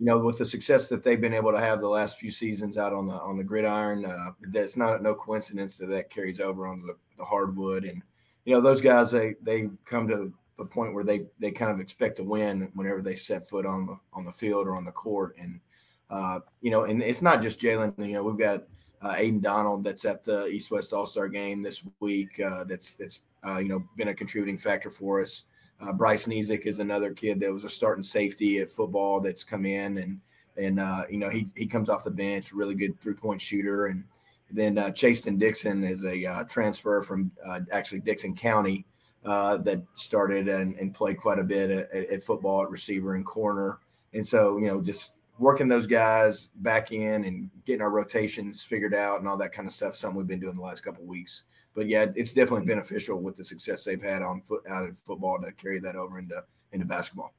[0.00, 2.78] you know with the success that they've been able to have the last few seasons
[2.78, 6.66] out on the on the gridiron, uh, that's not no coincidence that that carries over
[6.66, 8.02] on the, the hardwood, and
[8.46, 11.80] you know those guys they they come to the point where they they kind of
[11.80, 14.90] expect to win whenever they set foot on the on the field or on the
[14.92, 15.36] court.
[15.38, 15.60] And
[16.08, 18.64] uh, you know and it's not just Jalen you know we've got
[19.02, 22.94] uh, Aiden Donald that's at the East West All Star game this week uh, that's
[22.94, 25.44] that's uh, you know been a contributing factor for us
[25.80, 29.64] uh, Bryce Nizik is another kid that was a starting safety at football that's come
[29.64, 30.20] in and
[30.56, 33.86] and uh, you know he he comes off the bench really good three point shooter
[33.86, 34.04] and
[34.52, 38.84] then uh, Chasten Dixon is a uh, transfer from uh, actually Dickson County
[39.24, 43.24] uh, that started and, and played quite a bit at, at football at receiver and
[43.24, 43.78] corner.
[44.14, 48.94] And so, you know, just working those guys back in and getting our rotations figured
[48.94, 51.44] out and all that kind of stuff, something we've been doing the last couple weeks.
[51.74, 55.38] But yeah, it's definitely beneficial with the success they've had on foot out of football
[55.40, 57.32] to carry that over into into basketball.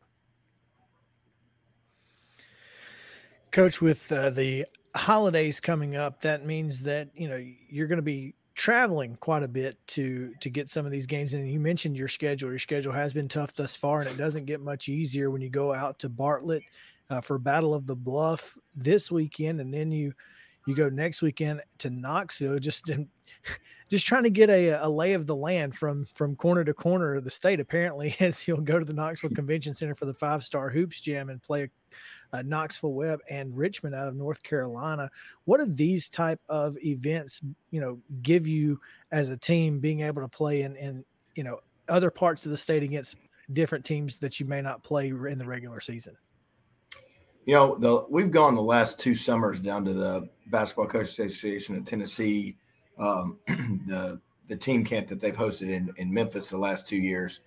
[3.52, 4.66] Coach, with uh, the
[4.96, 9.48] holidays coming up, that means that you know you're going to be traveling quite a
[9.48, 11.34] bit to to get some of these games.
[11.34, 12.50] And you mentioned your schedule.
[12.50, 15.50] Your schedule has been tough thus far, and it doesn't get much easier when you
[15.50, 16.64] go out to Bartlett
[17.10, 20.14] uh, for Battle of the Bluff this weekend, and then you
[20.66, 22.60] you go next weekend to Knoxville.
[22.60, 23.10] Just in,
[23.90, 27.16] just trying to get a, a lay of the land from from corner to corner
[27.16, 27.60] of the state.
[27.60, 31.30] Apparently, as you'll go to the Knoxville Convention Center for the Five Star Hoops Jam
[31.30, 31.70] and play
[32.34, 35.10] uh, Knoxville Webb and Richmond out of North Carolina.
[35.46, 37.42] What do these type of events,
[37.72, 38.80] you know, give you
[39.12, 41.04] as a team being able to play in, in
[41.36, 43.16] you know, other parts of the state against
[43.54, 46.16] different teams that you may not play in the regular season?
[47.46, 51.76] You know, the we've gone the last two summers down to the Basketball Coaches Association
[51.76, 52.56] of Tennessee,
[53.02, 53.38] um,
[53.88, 57.40] the the team camp that they've hosted in, in Memphis the last two years.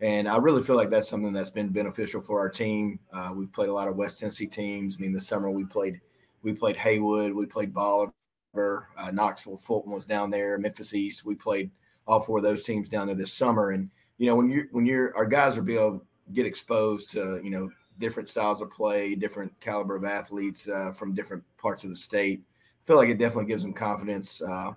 [0.00, 2.98] And I really feel like that's something that's been beneficial for our team.
[3.12, 4.96] Uh, we've played a lot of West Tennessee teams.
[4.96, 6.00] I mean, this summer we played
[6.42, 8.12] we played Haywood, we played Bolivar,
[8.54, 11.24] uh, Knoxville, Fulton was down there, Memphis East.
[11.24, 11.70] We played
[12.06, 13.70] all four of those teams down there this summer.
[13.70, 17.10] And you know, when you're when you're our guys are be able to get exposed
[17.12, 21.84] to you know different styles of play, different caliber of athletes uh, from different parts
[21.84, 22.40] of the state.
[22.82, 24.42] I feel like it definitely gives them confidence.
[24.42, 24.72] Uh,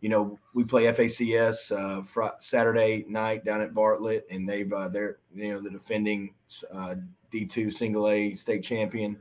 [0.00, 5.18] you know, we play FACS uh, Saturday night down at Bartlett, and they've uh, they're
[5.34, 6.34] you know the defending
[6.72, 6.96] uh,
[7.32, 9.18] D2 single A state champion.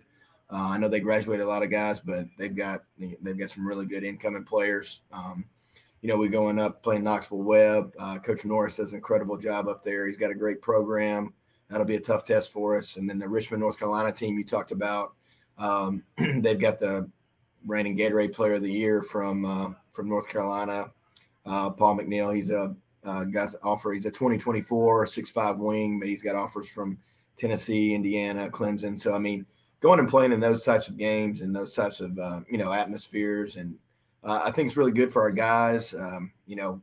[0.52, 3.68] Uh, I know they graduated a lot of guys, but they've got they've got some
[3.68, 5.02] really good incoming players.
[5.12, 5.46] Um,
[6.02, 7.94] you know, we're going up playing Knoxville Webb.
[7.98, 10.06] Uh, Coach Norris does an incredible job up there.
[10.06, 11.34] He's got a great program.
[11.70, 12.98] That'll be a tough test for us.
[12.98, 15.14] And then the Richmond, North Carolina team you talked about,
[15.58, 17.10] um, they've got the
[17.66, 20.92] reigning Gatorade Player of the Year from uh, from North Carolina,
[21.46, 22.36] uh, Paul McNeil.
[22.36, 23.94] He's a uh, guy's offer.
[23.94, 26.98] He's a 2024 6'5 wing, but he's got offers from
[27.38, 29.00] Tennessee, Indiana, Clemson.
[29.00, 29.46] So I mean,
[29.80, 32.74] going and playing in those types of games and those types of uh, you know
[32.74, 33.76] atmospheres and
[34.26, 35.94] uh, I think it's really good for our guys.
[35.94, 36.82] Um, you know,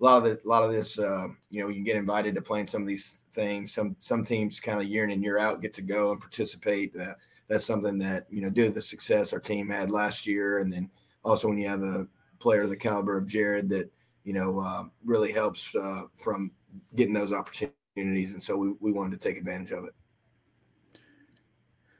[0.00, 2.42] a lot of the, a lot of this, uh, you know, you get invited to
[2.42, 3.72] play in some of these things.
[3.72, 6.94] Some some teams kind of year in and year out get to go and participate.
[6.94, 7.14] Uh,
[7.48, 10.70] that's something that you know, due to the success our team had last year, and
[10.70, 10.90] then
[11.24, 12.06] also when you have a
[12.42, 13.90] player of the caliber of Jared that
[14.24, 16.50] you know uh, really helps uh, from
[16.96, 19.94] getting those opportunities, and so we we wanted to take advantage of it.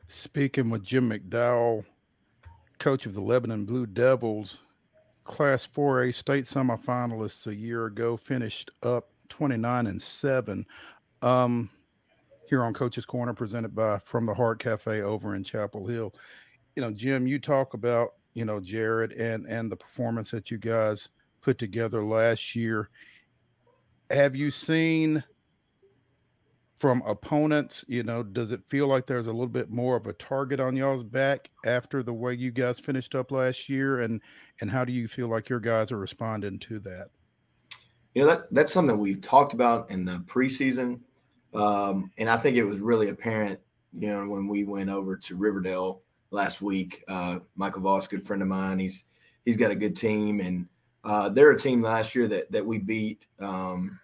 [0.09, 1.85] Speaking with Jim McDowell,
[2.79, 4.59] coach of the Lebanon Blue Devils,
[5.25, 10.67] Class 4A state semifinalists a year ago finished up 29 and 7.
[11.23, 11.71] Um,
[12.49, 16.15] here on Coach's Corner, presented by From the Heart Cafe over in Chapel Hill.
[16.77, 20.59] You know, Jim, you talk about, you know, Jared and and the performance that you
[20.59, 21.09] guys
[21.41, 22.91] put together last year.
[24.11, 25.25] Have you seen
[26.83, 30.13] from opponents, you know, does it feel like there's a little bit more of a
[30.15, 34.01] target on y'all's back after the way you guys finished up last year?
[34.01, 34.21] And
[34.61, 37.11] and how do you feel like your guys are responding to that?
[38.15, 40.99] You know, that that's something we've talked about in the preseason.
[41.55, 43.61] Um, and I think it was really apparent,
[43.97, 47.05] you know, when we went over to Riverdale last week.
[47.07, 49.05] Uh, Michael Voss, good friend of mine, he's
[49.45, 50.67] he's got a good team, and
[51.05, 53.99] uh, they're a team last year that that we beat um,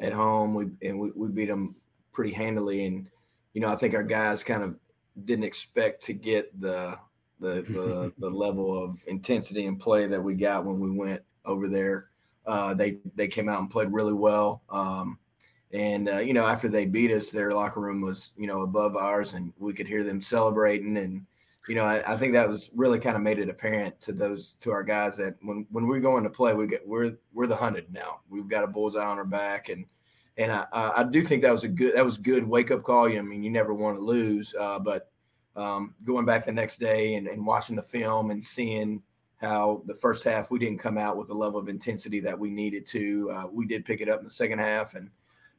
[0.00, 0.54] at home.
[0.54, 1.74] We and we, we beat them
[2.12, 2.86] pretty handily.
[2.86, 3.10] And
[3.54, 4.76] you know, I think our guys kind of
[5.24, 6.96] didn't expect to get the
[7.40, 11.68] the the, the level of intensity and play that we got when we went over
[11.68, 12.10] there.
[12.46, 14.62] Uh, they they came out and played really well.
[14.70, 15.18] Um,
[15.72, 18.96] and uh, you know, after they beat us, their locker room was you know above
[18.96, 20.96] ours, and we could hear them celebrating.
[20.96, 21.24] And
[21.68, 24.54] you know, I, I think that was really kind of made it apparent to those
[24.60, 27.56] to our guys that when when we're going to play, we get we're we're the
[27.56, 28.20] hunted now.
[28.28, 29.84] We've got a bullseye on our back, and
[30.38, 33.08] and I, I do think that was a good that was good wake up call.
[33.08, 33.18] You.
[33.18, 35.10] I mean, you never want to lose, uh, but
[35.56, 39.02] um, going back the next day and, and, watching the film and seeing
[39.40, 42.50] how the first half we didn't come out with the level of intensity that we
[42.50, 43.28] needed to.
[43.32, 45.10] Uh, we did pick it up in the second half and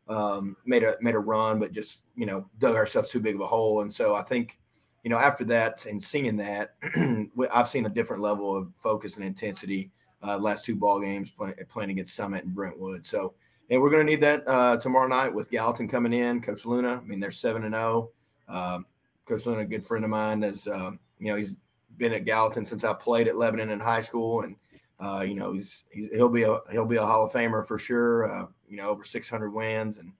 [0.07, 3.41] um, made a made a run, but just you know dug ourselves too big of
[3.41, 3.81] a hole.
[3.81, 4.60] And so I think
[5.03, 6.75] you know after that and seeing that,
[7.53, 9.91] I've seen a different level of focus and intensity.
[10.23, 13.05] Uh, last two ball games play, playing against Summit and Brentwood.
[13.05, 13.33] So
[13.71, 16.41] and we're going to need that uh, tomorrow night with Gallatin coming in.
[16.41, 18.09] Coach Luna, I mean, they're seven and zero.
[18.49, 18.53] Oh.
[18.53, 18.85] Um,
[19.25, 21.55] Coach Luna, a good friend of mine, as uh, you know, he's
[21.97, 24.57] been at Gallatin since I played at Lebanon in high school, and
[24.99, 27.77] uh, you know, he's, he's he'll be a he'll be a Hall of Famer for
[27.77, 28.29] sure.
[28.29, 30.11] Uh, you know, over 600 wins, and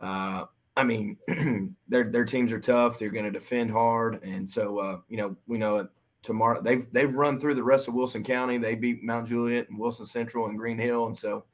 [0.00, 0.44] uh,
[0.78, 1.16] I mean,
[1.88, 2.98] their their teams are tough.
[2.98, 5.88] They're going to defend hard, and so uh, you know, we know
[6.22, 8.58] tomorrow they've they've run through the rest of Wilson County.
[8.58, 11.44] They beat Mount Juliet and Wilson Central and Green Hill, and so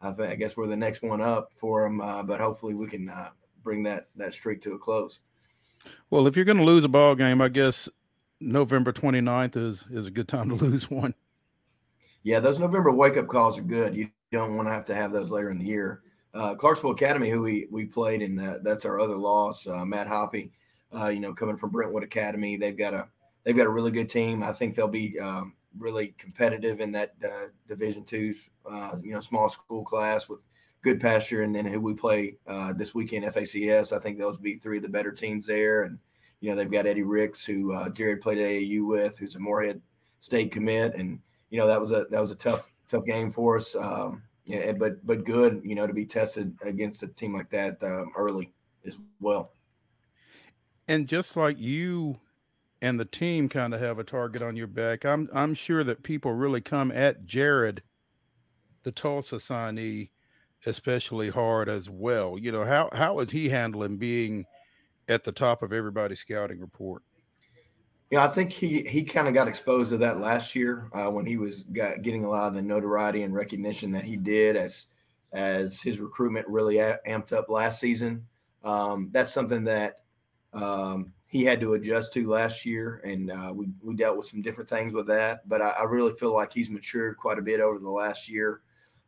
[0.00, 2.88] I think I guess we're the next one up for them, uh, but hopefully we
[2.88, 3.30] can uh,
[3.62, 5.20] bring that that streak to a close.
[6.10, 7.88] Well, if you're going to lose a ball game, I guess
[8.40, 11.14] November 29th is is a good time to lose one.
[12.24, 13.94] Yeah, those November wake up calls are good.
[13.94, 16.02] You don't want to have to have those later in the year.
[16.34, 19.66] Uh, Clarksville Academy, who we we played and that, that's our other loss.
[19.66, 20.50] Uh, Matt Hoppy,
[20.94, 23.08] uh, you know, coming from Brentwood Academy, they've got a
[23.44, 24.42] they've got a really good team.
[24.42, 28.34] I think they'll be um, really competitive in that uh, Division two,
[28.70, 30.40] uh, you know, small school class with
[30.84, 33.94] Goodpasture, and then who we play uh, this weekend, FACS.
[33.94, 35.98] I think those be three of the better teams there, and
[36.40, 39.82] you know they've got Eddie Ricks, who Jared played AAU with, who's a Morehead
[40.20, 43.56] State commit, and you know that was a that was a tough tough game for
[43.58, 43.76] us.
[43.76, 47.82] Um, yeah, but but good, you know, to be tested against a team like that
[47.82, 48.52] um, early
[48.86, 49.52] as well.
[50.88, 52.18] And just like you
[52.80, 55.04] and the team kind of have a target on your back.
[55.04, 57.82] I'm I'm sure that people really come at Jared,
[58.82, 60.10] the Tulsa signee,
[60.66, 62.36] especially hard as well.
[62.36, 64.44] You know how how is he handling being
[65.08, 67.02] at the top of everybody's scouting report?
[68.12, 71.24] Yeah, I think he he kind of got exposed to that last year uh, when
[71.24, 74.88] he was got, getting a lot of the notoriety and recognition that he did as
[75.32, 78.26] as his recruitment really a- amped up last season.
[78.64, 80.00] Um, that's something that
[80.52, 84.42] um, he had to adjust to last year, and uh, we we dealt with some
[84.42, 85.48] different things with that.
[85.48, 88.60] But I, I, really feel like he's matured quite a bit over the last year.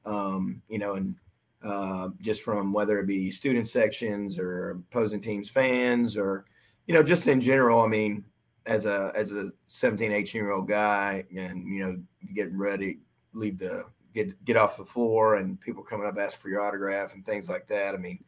[0.06, 1.14] Um, you know, and
[1.62, 6.46] uh, just from whether it be student sections or opposing teams fans or
[6.86, 7.82] you know just in general.
[7.82, 8.24] I mean,
[8.66, 12.02] as a as a 17, 18 year old guy, and you know,
[12.34, 13.00] getting ready,
[13.32, 13.84] leave the
[14.14, 17.48] get get off the floor, and people coming up asking for your autograph and things
[17.48, 17.94] like that.
[17.94, 18.22] I mean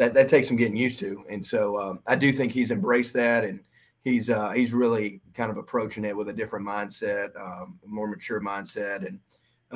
[0.00, 1.22] that that takes some getting used to.
[1.28, 3.60] And so um, I do think he's embraced that, and
[4.02, 8.40] he's uh, he's really kind of approaching it with a different mindset, um, more mature
[8.40, 9.20] mindset, and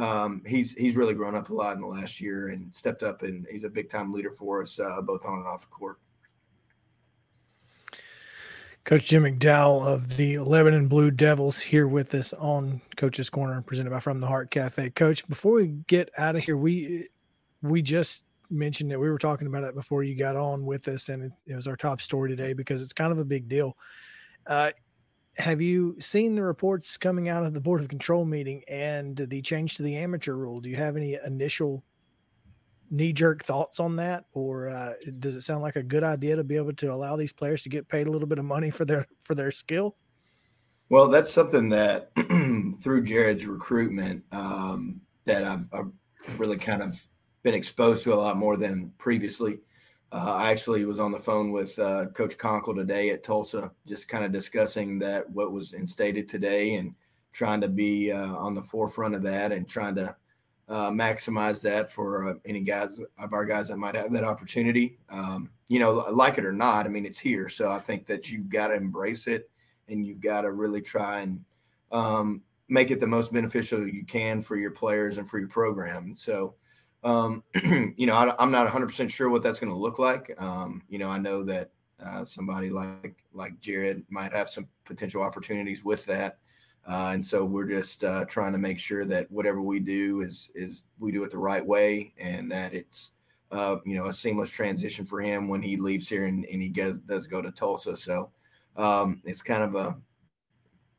[0.02, 3.22] um, he's he's really grown up a lot in the last year and stepped up,
[3.22, 5.98] and he's a big time leader for us uh, both on and off the court.
[8.84, 13.88] Coach Jim McDowell of the Lebanon Blue Devils here with us on Coach's Corner, presented
[13.88, 14.90] by From the Heart Cafe.
[14.90, 17.08] Coach, before we get out of here, we
[17.62, 21.08] we just mentioned that we were talking about it before you got on with us,
[21.08, 23.74] and it, it was our top story today because it's kind of a big deal.
[24.46, 24.70] Uh,
[25.38, 29.40] have you seen the reports coming out of the Board of Control meeting and the
[29.40, 30.60] change to the amateur rule?
[30.60, 31.82] Do you have any initial
[32.94, 36.44] knee jerk thoughts on that, or uh, does it sound like a good idea to
[36.44, 38.84] be able to allow these players to get paid a little bit of money for
[38.84, 39.96] their for their skill?
[40.88, 42.12] Well, that's something that
[42.80, 45.90] through Jared's recruitment um, that I've, I've,
[46.38, 46.98] really kind of
[47.42, 49.58] been exposed to a lot more than previously.
[50.10, 54.08] Uh, I actually was on the phone with uh, Coach Konkol today at Tulsa, just
[54.08, 56.94] kind of discussing that what was instated today and
[57.32, 60.16] trying to be uh, on the forefront of that and trying to
[60.68, 64.98] uh, maximize that for uh, any guys of our guys that might have that opportunity.
[65.10, 67.48] Um, you know, like it or not, I mean, it's here.
[67.48, 69.50] So I think that you've got to embrace it
[69.88, 71.44] and you've got to really try and
[71.92, 76.14] um, make it the most beneficial you can for your players and for your program.
[76.16, 76.54] So,
[77.02, 77.42] um,
[77.96, 80.30] you know, I, am not 100% sure what that's going to look like.
[80.38, 81.70] Um, you know, I know that
[82.04, 86.38] uh, somebody like like Jared might have some potential opportunities with that,
[86.86, 90.50] uh, and so we're just uh, trying to make sure that whatever we do is
[90.54, 93.12] is we do it the right way, and that it's
[93.52, 96.68] uh, you know a seamless transition for him when he leaves here and, and he
[96.68, 97.96] goes, does go to Tulsa.
[97.96, 98.30] So
[98.76, 99.96] um, it's kind of a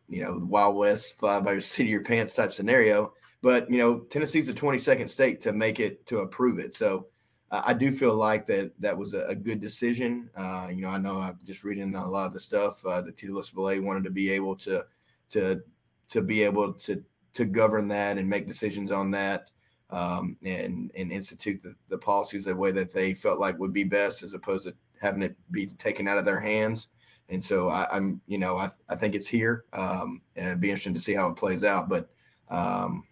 [0.07, 3.13] you know Wild West fly by your your pants type scenario.
[3.43, 6.73] But you know, Tennessee's the 22nd state to make it to approve it.
[6.73, 7.07] So
[7.51, 10.31] uh, I do feel like that that was a, a good decision.
[10.35, 12.83] Uh, you know, I know I'm just reading a lot of the stuff.
[12.83, 14.83] Uh, the TSSAA wanted to be able to
[15.29, 15.61] to
[16.09, 17.03] to be able to
[17.33, 19.49] to govern that and make decisions on that.
[19.91, 23.83] Um, and and institute the, the policies the way that they felt like would be
[23.83, 26.87] best as opposed to having it be taken out of their hands.
[27.29, 29.65] And so I, am you know, I, I think it's here.
[29.73, 31.87] Um, it'd be interesting to see how it plays out.
[31.87, 32.09] But
[32.49, 33.03] um,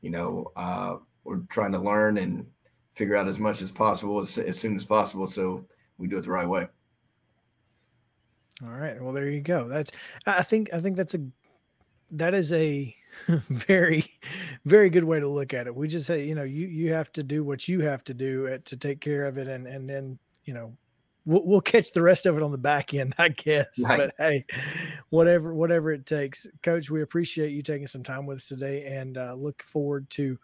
[0.00, 2.46] you know, uh, we're trying to learn and
[2.92, 5.64] figure out as much as possible as, as soon as possible so
[5.98, 6.66] we do it the right way.
[8.62, 9.00] All right.
[9.00, 9.68] Well, there you go.
[9.68, 9.92] That's
[10.26, 11.20] I think I think that's a
[12.12, 12.94] that is a
[13.48, 14.10] very
[14.64, 15.74] very good way to look at it.
[15.74, 18.46] We just say, you know, you you have to do what you have to do
[18.46, 20.76] at, to take care of it and and then, you know,
[21.24, 23.66] we'll, we'll catch the rest of it on the back end, I guess.
[23.82, 23.98] Right.
[23.98, 24.44] But hey,
[25.10, 26.90] whatever whatever it takes, Coach.
[26.90, 30.38] We appreciate you taking some time with us today, and uh, look forward to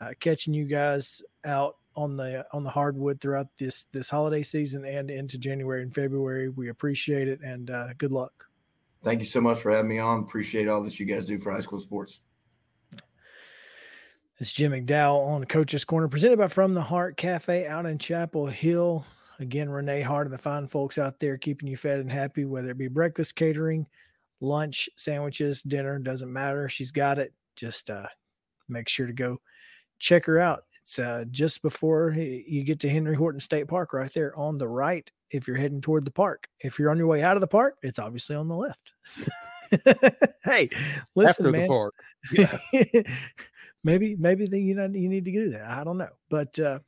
[0.00, 4.84] uh, catching you guys out on the on the hardwood throughout this this holiday season
[4.84, 6.48] and into January and February.
[6.48, 8.49] We appreciate it, and uh, good luck.
[9.02, 10.20] Thank you so much for having me on.
[10.20, 12.20] Appreciate all that you guys do for high school sports.
[14.38, 18.46] It's Jim McDowell on Coach's Corner, presented by From the Heart Cafe out in Chapel
[18.46, 19.04] Hill.
[19.38, 22.70] Again, Renee Hart and the fine folks out there keeping you fed and happy, whether
[22.70, 23.86] it be breakfast catering,
[24.40, 26.68] lunch, sandwiches, dinner, doesn't matter.
[26.68, 27.32] She's got it.
[27.56, 28.06] Just uh,
[28.68, 29.40] make sure to go
[29.98, 30.64] check her out.
[30.90, 34.66] It's uh, just before you get to Henry Horton State Park, right there on the
[34.66, 35.08] right.
[35.30, 37.76] If you're heading toward the park, if you're on your way out of the park,
[37.84, 38.92] it's obviously on the left.
[40.42, 40.68] hey,
[41.14, 41.62] listen, After man.
[41.62, 41.94] the park.
[42.32, 42.58] Yeah.
[43.84, 45.70] maybe, maybe the, you know you need to do that.
[45.70, 46.80] I don't know, but uh,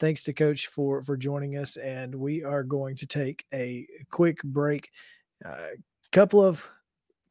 [0.00, 4.42] thanks to Coach for for joining us, and we are going to take a quick
[4.42, 4.90] break.
[5.46, 5.68] A uh,
[6.12, 6.68] couple of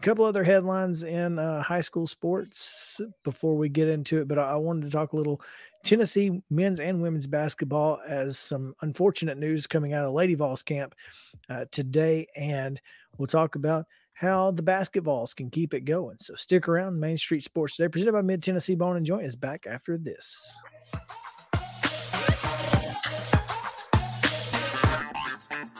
[0.02, 4.52] couple other headlines in uh, high school sports before we get into it, but I,
[4.52, 5.40] I wanted to talk a little
[5.86, 10.96] Tennessee men's and women's basketball as some unfortunate news coming out of Lady Vols camp
[11.48, 12.82] uh, today, and
[13.18, 16.18] we'll talk about how the basketballs can keep it going.
[16.20, 17.00] So stick around.
[17.00, 20.60] Main Street Sports today, presented by Mid Tennessee Bone and Joint, is back after this.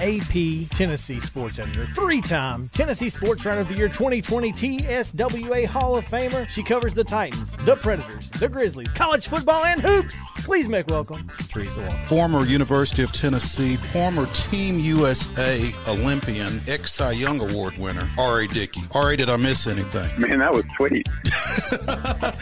[0.00, 5.96] AP Tennessee sports editor, three time Tennessee Sports Writer of the Year 2020 TSWA Hall
[5.96, 6.48] of Famer.
[6.48, 10.14] She covers the Titans, the Predators, the Grizzlies, college football, and hoops.
[10.44, 12.04] Please make welcome Teresa Walker.
[12.06, 18.46] Former University of Tennessee, former Team USA Olympian, ex Cy Young Award winner, R.A.
[18.48, 18.80] Dickey.
[18.94, 20.20] R.A., did I miss anything?
[20.20, 21.06] Man, that was sweet.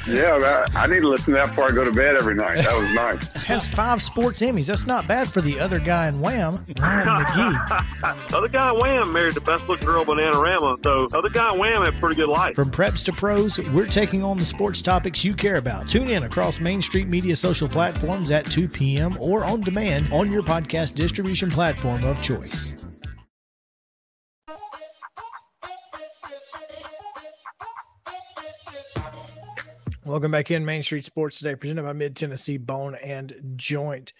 [0.09, 2.57] yeah, that, I need to listen to that before I go to bed every night.
[2.62, 3.44] That was nice.
[3.44, 4.66] Has five sports Emmys.
[4.66, 7.45] That's not bad for the other guy in Wham, Ryan McGee.
[8.32, 10.82] other guy in Wham married the best looking girl, Bananarama.
[10.82, 12.55] So other guy in Wham had a pretty good life.
[12.55, 15.88] From preps to pros, we're taking on the sports topics you care about.
[15.88, 19.16] Tune in across Main Street Media social platforms at 2 p.m.
[19.20, 22.74] or on demand on your podcast distribution platform of choice.
[30.07, 34.12] Welcome back in Main Street Sports today, presented by Mid Tennessee Bone and Joint.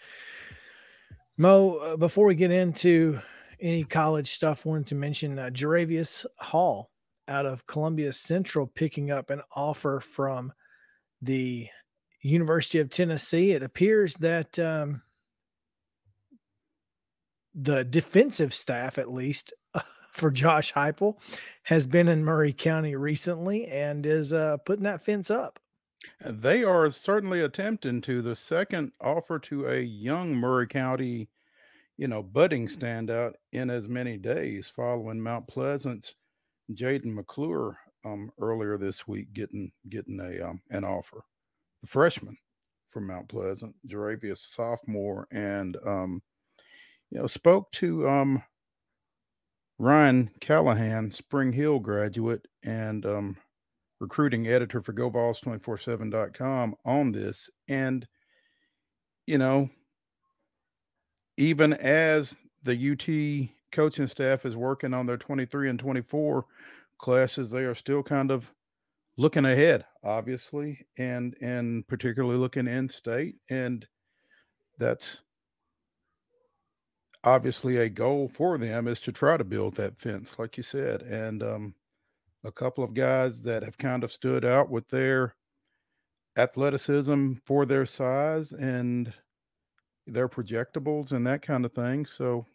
[1.37, 3.19] Mo, uh, before we get into
[3.59, 6.89] any college stuff, wanted to mention uh, Jaravius Hall
[7.27, 10.51] out of Columbia Central picking up an offer from
[11.21, 11.67] the
[12.21, 13.51] University of Tennessee.
[13.51, 15.03] It appears that um,
[17.53, 19.53] the defensive staff, at least
[20.11, 21.17] for Josh Heupel,
[21.63, 25.59] has been in Maury County recently and is uh, putting that fence up.
[26.23, 28.21] They are certainly attempting to.
[28.21, 31.29] The second offer to a young Maury County,
[31.97, 36.15] you know, budding standout in as many days following Mount Pleasant's
[36.71, 41.23] Jaden McClure um, earlier this week getting getting a um, an offer.
[41.81, 42.37] The freshman
[42.89, 46.21] from Mount Pleasant, Jaravius sophomore, and um,
[47.09, 48.43] you know, spoke to um,
[49.79, 53.37] Ryan Callahan, Spring Hill graduate, and um,
[53.99, 57.49] recruiting editor for GoVols247.com on this.
[57.67, 58.07] And,
[59.25, 59.69] you know,
[61.37, 66.45] even as the UT coaching staff is working on their 23 and 24
[66.97, 68.51] classes, they are still kind of
[69.17, 73.35] looking ahead, obviously, and and particularly looking in state.
[73.49, 73.85] And
[74.77, 75.23] that's
[77.23, 81.01] obviously a goal for them is to try to build that fence, like you said.
[81.01, 81.75] And um,
[82.43, 85.35] a couple of guys that have kind of stood out with their
[86.37, 89.13] athleticism for their size and
[90.05, 92.05] their projectables and that kind of thing.
[92.05, 92.45] So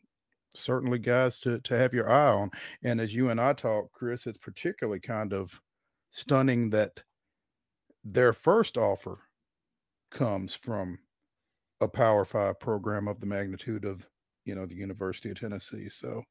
[0.55, 2.51] certainly guys to to have your eye on.
[2.83, 5.61] And as you and I talk, Chris, it's particularly kind of
[6.11, 7.03] stunning that
[8.05, 9.19] their first offer
[10.11, 10.99] comes from
[11.81, 14.09] a power five program of the magnitude of
[14.45, 16.23] you know the university of tennessee so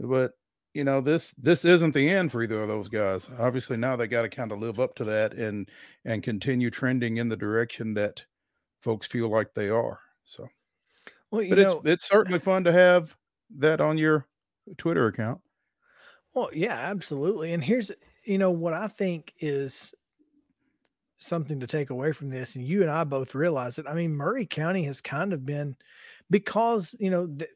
[0.00, 0.32] but
[0.78, 4.06] you know this this isn't the end for either of those guys obviously now they
[4.08, 5.68] got to kind of live up to that and
[6.04, 8.26] and continue trending in the direction that
[8.80, 10.48] folks feel like they are so
[11.30, 13.16] Well, you but know, it's it's certainly fun to have
[13.50, 14.26] that on your
[14.78, 15.40] twitter account
[16.34, 17.52] Well, yeah, absolutely.
[17.52, 17.90] And here's,
[18.24, 19.94] you know, what I think is
[21.18, 23.86] something to take away from this, and you and I both realize it.
[23.88, 25.76] I mean, Maury County has kind of been
[26.30, 27.50] because, you know, th-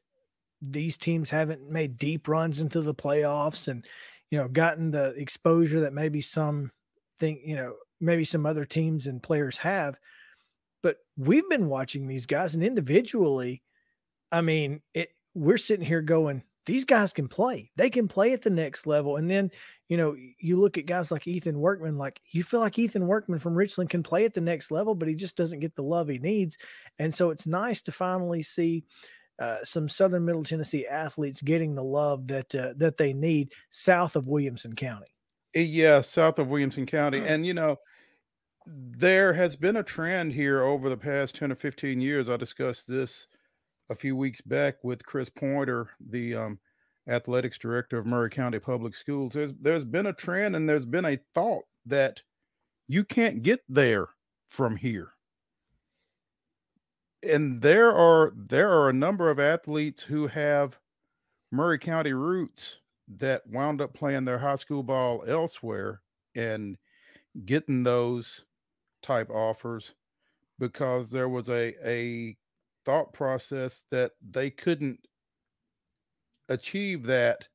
[0.63, 3.85] these teams haven't made deep runs into the playoffs and,
[4.31, 6.71] you know, gotten the exposure that maybe some
[7.19, 9.99] think, you know, maybe some other teams and players have.
[10.83, 13.63] But we've been watching these guys, and individually,
[14.31, 17.71] I mean, it we're sitting here going, these guys can play.
[17.77, 19.17] They can play at the next level.
[19.17, 19.51] And then,
[19.89, 23.41] you know, you look at guys like Ethan Workman, like you feel like Ethan Workman
[23.41, 26.09] from Richland can play at the next level, but he just doesn't get the love
[26.09, 26.57] he needs.
[26.99, 28.85] And so it's nice to finally see
[29.39, 34.17] uh, some Southern Middle Tennessee athletes getting the love that uh, that they need south
[34.17, 35.07] of Williamson County.
[35.57, 37.21] Uh, Yeah, south of Williamson County.
[37.21, 37.79] And, you know,
[38.67, 42.29] there has been a trend here over the past 10 or 15 years.
[42.29, 43.27] I discussed this
[43.91, 46.61] a few weeks back with Chris Pointer, the um,
[47.09, 49.33] athletics director of Maury County Public Schools.
[49.33, 52.23] There's, there's been a trend and there's been a thought that
[52.89, 54.09] you can't get there
[54.47, 55.13] from here.
[57.23, 60.79] And there are there are a number of athletes who have
[61.53, 66.03] Maury County roots that wound up playing their high school ball elsewhere
[66.37, 66.79] and
[67.47, 68.45] getting those
[69.03, 69.95] type offers
[70.59, 72.37] because there was a a
[72.85, 75.09] thought process that they couldn't
[76.49, 77.49] achieve that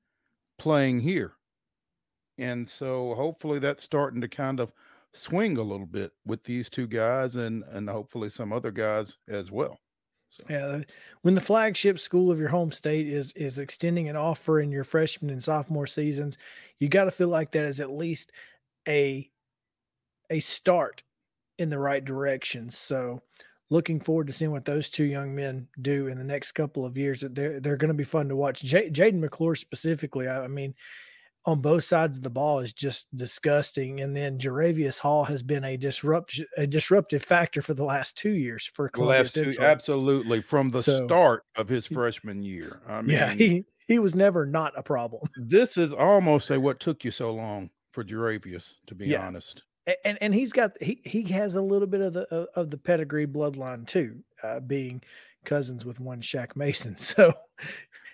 [0.59, 1.37] playing here.
[2.37, 4.71] And so hopefully that's starting to kind of
[5.17, 9.51] swing a little bit with these two guys and and hopefully some other guys as
[9.51, 9.79] well.
[10.29, 10.43] So.
[10.49, 10.81] Yeah,
[11.21, 14.83] when the flagship school of your home state is is extending an offer in your
[14.83, 16.37] freshman and sophomore seasons,
[16.79, 18.31] you got to feel like that is at least
[18.87, 19.29] a
[20.29, 21.03] a start
[21.57, 22.69] in the right direction.
[22.69, 23.21] So,
[23.69, 26.97] looking forward to seeing what those two young men do in the next couple of
[26.97, 27.23] years.
[27.29, 28.61] They're they're going to be fun to watch.
[28.61, 30.75] J- Jaden McClure specifically, I, I mean,
[31.47, 34.01] on both sides of the ball is just disgusting.
[34.01, 38.31] And then Jaravius Hall has been a disrupt a disruptive factor for the last two
[38.33, 42.81] years for last two, absolutely, from the So- start of his freshman year.
[42.87, 45.27] I mean, yeah, he he was never not a problem.
[45.37, 49.25] this is almost a what took you so long for Jaravius, to be Yeah.
[49.25, 49.63] honest.
[50.03, 52.77] And and he's got he he has a little bit of the of- of the
[52.77, 55.01] pedigree bloodline too, uh, being
[55.45, 56.97] cousins with one Shaq Mason.
[56.99, 57.33] So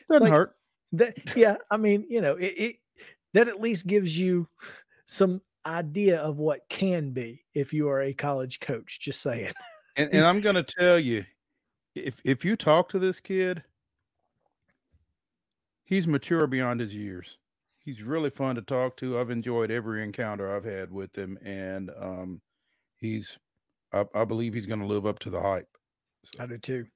[0.08, 0.56] Doesn't like- hurt.
[0.92, 2.76] that yeah, I mean you know it, it
[3.34, 4.48] that at least gives you
[5.06, 9.00] some idea of what can be if you are a college coach.
[9.00, 9.54] Just saying.
[9.96, 11.24] And, and I'm going to tell you,
[11.94, 13.62] if if you talk to this kid,
[15.84, 17.38] he's mature beyond his years.
[17.78, 19.20] He's really fun to talk to.
[19.20, 22.42] I've enjoyed every encounter I've had with him, and um,
[22.96, 23.38] he's,
[23.94, 25.68] I, I believe he's going to live up to the hype.
[26.40, 26.88] I do too.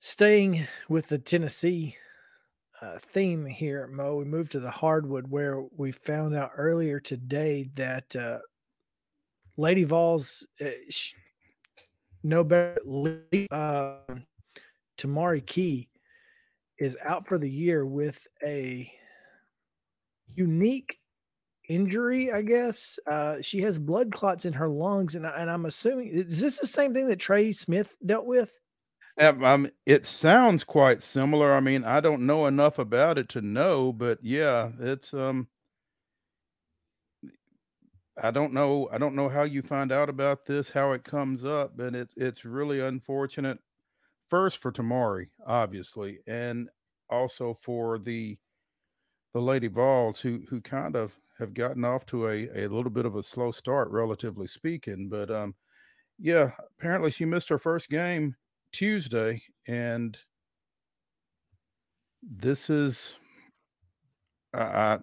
[0.00, 1.96] Staying with the Tennessee
[2.80, 7.70] uh, theme here, Mo, we moved to the hardwood where we found out earlier today
[7.74, 8.38] that uh,
[9.56, 10.70] Lady Vols, uh,
[12.22, 12.78] no better,
[13.50, 13.96] uh,
[14.98, 15.88] Tamari Key
[16.78, 18.90] is out for the year with a
[20.34, 20.98] unique
[21.68, 22.98] injury, I guess.
[23.06, 26.58] Uh, she has blood clots in her lungs, and, I, and I'm assuming is this
[26.58, 28.58] the same thing that Trey Smith dealt with?
[29.16, 31.52] Um, it sounds quite similar.
[31.52, 35.48] I mean, I don't know enough about it to know, but yeah, it's um
[38.20, 41.44] I don't know I don't know how you find out about this, how it comes
[41.44, 43.58] up, but it's it's really unfortunate.
[44.28, 46.70] First for Tamari, obviously, and
[47.10, 48.38] also for the
[49.34, 53.06] the Lady Vols who who kind of have gotten off to a, a little bit
[53.06, 55.08] of a slow start, relatively speaking.
[55.10, 55.54] But um
[56.18, 58.36] yeah, apparently she missed her first game
[58.74, 60.18] Tuesday, and
[62.22, 63.14] this is
[64.52, 64.98] I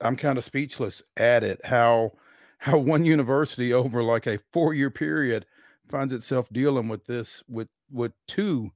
[0.00, 1.60] I'm kind of speechless at it.
[1.64, 2.12] How
[2.58, 5.44] how one university over like a four year period
[5.90, 8.70] finds itself dealing with this with with two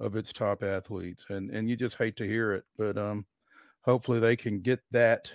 [0.00, 3.26] of its top athletes, and and you just hate to hear it, but um,
[3.82, 5.30] hopefully they can get that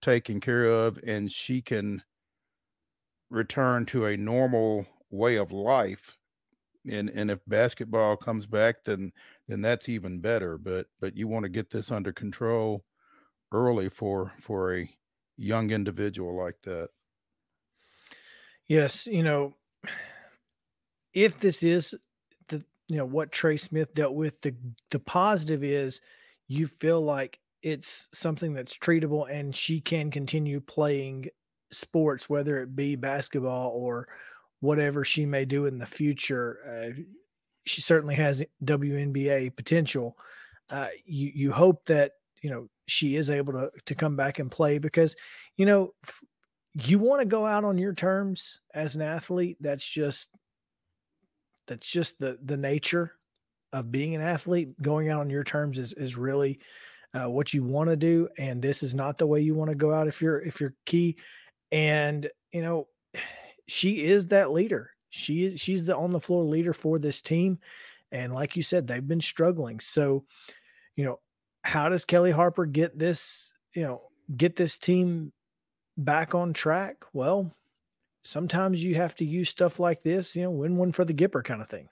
[0.00, 2.04] taken care of, and she can
[3.30, 6.16] return to a normal way of life
[6.88, 9.12] and and if basketball comes back then
[9.48, 12.84] then that's even better but but you want to get this under control
[13.52, 14.90] early for for a
[15.40, 16.90] young individual like that.
[18.66, 19.56] Yes, you know,
[21.12, 21.94] if this is
[22.48, 24.54] the you know what Trey Smith dealt with, the
[24.90, 26.00] the positive is
[26.46, 31.28] you feel like it's something that's treatable and she can continue playing
[31.70, 34.08] sports, whether it be basketball or
[34.60, 36.58] whatever she may do in the future.
[36.96, 37.00] Uh,
[37.64, 40.16] she certainly has WNBA potential.
[40.68, 44.50] Uh, you you hope that you know she is able to to come back and
[44.50, 45.16] play because
[45.56, 46.20] you know f-
[46.74, 49.56] you want to go out on your terms as an athlete.
[49.60, 50.30] That's just
[51.66, 53.12] that's just the the nature
[53.72, 54.80] of being an athlete.
[54.80, 56.60] Going out on your terms is is really
[57.14, 59.76] uh, what you want to do, and this is not the way you want to
[59.76, 61.16] go out if you're if you're key.
[61.72, 62.88] And you know,
[63.70, 64.90] she is that leader.
[65.10, 67.58] She is she's the on the floor leader for this team,
[68.12, 69.80] and like you said, they've been struggling.
[69.80, 70.24] So,
[70.96, 71.20] you know,
[71.62, 73.52] how does Kellie Harper get this?
[73.74, 74.02] You know,
[74.36, 75.32] get this team
[75.96, 77.04] back on track?
[77.12, 77.52] Well,
[78.22, 81.44] sometimes you have to use stuff like this, you know, win one for the Gipper
[81.44, 81.88] kind of thing.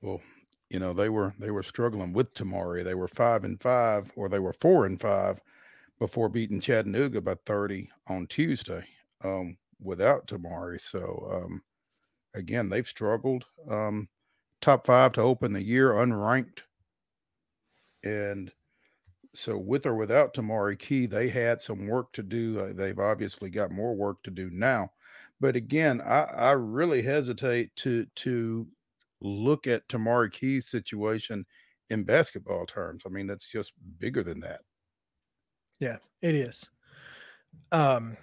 [0.00, 0.20] well
[0.70, 4.28] you know they were they were struggling with tamari they were five and five or
[4.28, 5.42] they were four and five
[5.98, 8.84] before beating chattanooga by 30 on tuesday
[9.22, 11.62] um without tamari so um
[12.34, 14.08] again they've struggled um
[14.60, 16.62] top five to open the year unranked
[18.02, 18.52] and
[19.34, 22.60] so with or without Tamari Key, they had some work to do.
[22.60, 24.90] Uh, they've obviously got more work to do now.
[25.40, 28.68] But again, I, I really hesitate to to
[29.20, 31.46] look at Tamari Key's situation
[31.90, 33.04] in basketball terms.
[33.06, 34.62] I mean, that's just bigger than that.
[35.78, 36.70] Yeah, it is.
[37.72, 38.16] Um,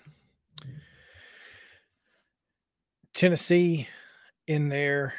[3.21, 3.87] Tennessee
[4.47, 5.13] in their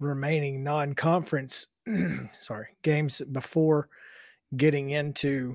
[0.00, 1.66] remaining non-conference
[2.40, 3.90] sorry games before
[4.56, 5.54] getting into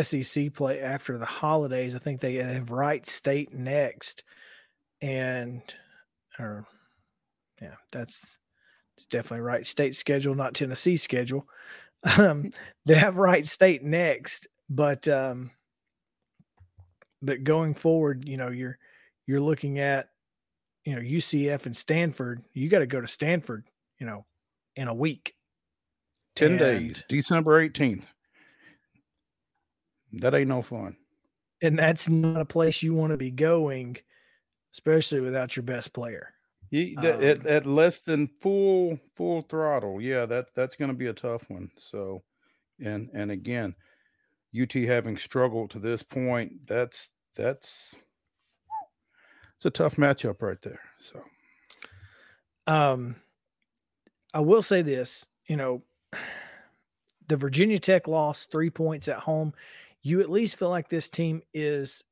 [0.00, 1.96] SEC play after the holidays.
[1.96, 4.22] I think they have Wright State next,
[5.02, 5.60] and
[6.38, 6.64] or
[7.60, 8.38] yeah, that's
[8.96, 11.48] it's definitely Wright State schedule, not Tennessee schedule.
[12.16, 12.52] Um,
[12.84, 15.50] they have Wright State next, but um,
[17.22, 18.78] but going forward, you know, you're
[19.26, 20.08] you're looking at
[20.84, 22.44] you know UCF and Stanford.
[22.52, 23.64] You got to go to Stanford,
[23.98, 24.24] you know,
[24.76, 25.34] in a week.
[26.36, 28.06] 10 And- days, December 18th.
[30.12, 30.96] That ain't no fun.
[31.62, 33.96] and that's not a place you want to be going,
[34.74, 36.32] especially without your best player.
[36.70, 40.96] You, that- at, Um, at less than full full throttle, yeah, that that's going to
[40.96, 41.70] be a tough one.
[41.78, 42.22] So,
[42.84, 43.74] and and again,
[44.58, 47.94] UT having struggled to this point, that's that's
[49.56, 50.80] it's a tough matchup right there.
[50.98, 51.22] So,
[52.66, 53.16] Um,
[54.34, 55.82] I will say this, you know,
[57.28, 59.52] the Virginia Tech lost three points at home.
[60.02, 62.04] You at least feel like this team is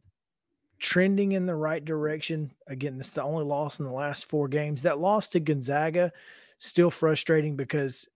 [0.81, 2.51] trending in the right direction.
[2.67, 4.83] Again, this is the only loss in the last four games.
[4.83, 6.13] That loss to Gonzaga
[6.59, 8.09] still frustrating because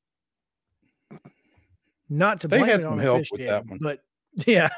[2.09, 3.79] not to They blame had it some on help with that one.
[3.81, 4.03] but
[4.47, 4.68] yeah,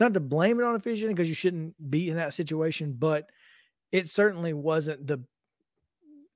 [0.00, 3.30] not to blame it on officiating because you shouldn't be in that situation, but
[3.94, 5.24] it certainly wasn't the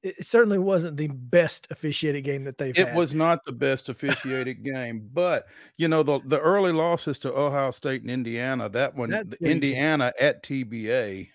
[0.02, 2.96] it certainly wasn't the best officiated game that they've it had.
[2.96, 7.70] was not the best officiated game, but you know the the early losses to Ohio
[7.72, 9.78] State and Indiana, that one, That's the pretty good.
[9.78, 11.30] Indiana at TBA,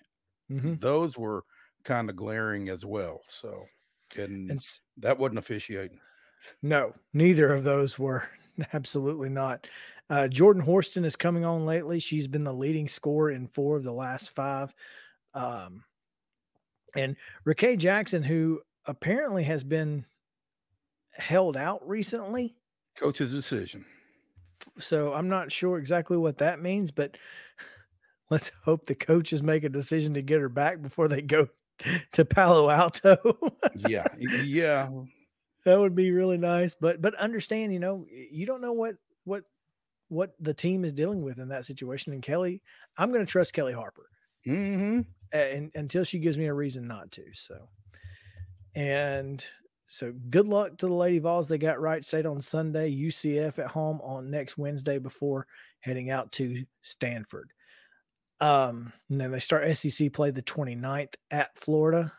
[0.50, 0.80] Mhm.
[0.80, 1.44] those were
[1.84, 3.22] kind of glaring as well.
[3.28, 3.66] So,
[4.16, 4.60] and, And
[4.98, 6.00] that wasn't officiating.
[6.62, 8.28] no, neither of those were
[8.72, 9.66] absolutely not.
[10.10, 11.98] Uh, Jordan Horston is coming on lately.
[11.98, 14.74] She's been the leading scorer in four of the last five.
[15.34, 15.84] Um,
[16.96, 17.16] and
[17.46, 20.06] Rickea Jackson, who apparently has been
[21.12, 22.56] held out recently.
[22.96, 23.84] Coach's decision.
[24.78, 27.16] So I'm not sure exactly what that means, but
[28.30, 31.48] let's hope the coaches make a decision to get her back before they go
[32.12, 33.16] to Palo Alto.
[33.76, 34.88] Yeah, yeah.
[35.64, 36.74] that would be really nice.
[36.74, 39.42] But but understand, you know, you don't know what what
[40.08, 42.12] what the team is dealing with in that situation.
[42.12, 42.62] And Kellie,
[42.96, 44.08] I'm going to trust Kellie Harper
[44.44, 45.00] hmm
[45.32, 47.24] uh, and, until she gives me a reason not to.
[47.32, 47.68] So,
[48.74, 49.44] and
[49.86, 51.48] so good luck to the Lady Vols.
[51.48, 55.46] They got Wright State on Sunday, UCF at home on next Wednesday before
[55.80, 57.52] heading out to Stanford.
[58.40, 62.12] Um, and then they start SEC play the 29th at Florida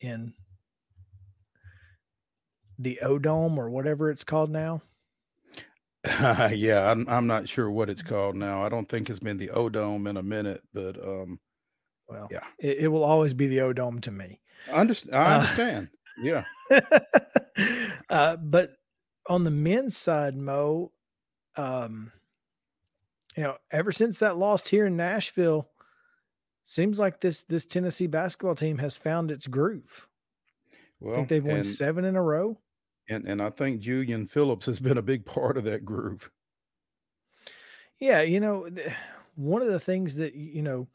[0.00, 0.34] in
[2.78, 4.82] the O Dome or whatever it's called now.
[6.52, 8.64] yeah, I'm, I'm not sure what it's called now.
[8.64, 11.38] I don't think it's been the O Dome in a minute, but um,
[12.08, 12.44] Well, Yeah.
[12.58, 14.40] it, it will always be the O Dome to me.
[14.68, 15.14] I understand.
[15.16, 15.90] I Uh, understand.
[16.18, 16.44] yeah,
[18.10, 18.72] uh, but
[19.28, 20.92] on the men's side, Mo,
[21.56, 22.12] um,
[23.36, 25.68] you know, ever since that loss here in Nashville,
[26.64, 30.06] seems like this this Tennessee basketball team has found its groove.
[31.00, 32.58] well, I think they've won seven in a row.
[33.12, 36.30] And and I think Julian Phillips has been a big part of that groove.
[37.98, 38.68] Yeah, you know,
[39.34, 40.88] one of the things that you know,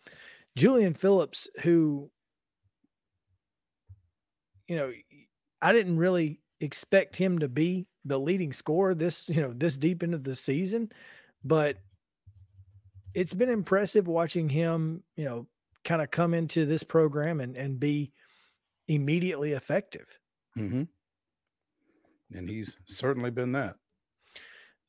[0.56, 2.12] Julian Phillips, who,
[4.68, 4.94] you know,
[5.62, 10.04] I didn't really expect him to be the leading scorer this, you know, this deep
[10.04, 10.92] into the season,
[11.44, 11.78] but
[13.14, 15.48] it's been impressive watching him, you know,
[15.84, 18.12] kind of come into this program and and be
[18.88, 20.20] immediately effective.
[20.56, 20.84] hmm
[22.34, 23.76] And he's certainly been that.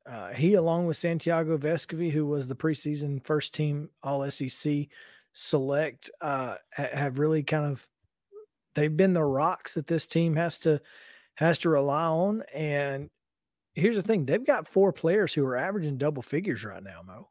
[0.08, 4.86] Uh, he, along with Santiago Vescovi, who was the preseason first team All SEC
[5.34, 7.86] select, uh, have really kind of
[8.74, 10.80] they've been the rocks that this team has to
[11.34, 12.42] has to rely on.
[12.54, 13.10] And
[13.74, 17.28] here's the thing: they've got four players who are averaging double figures right now, Mo.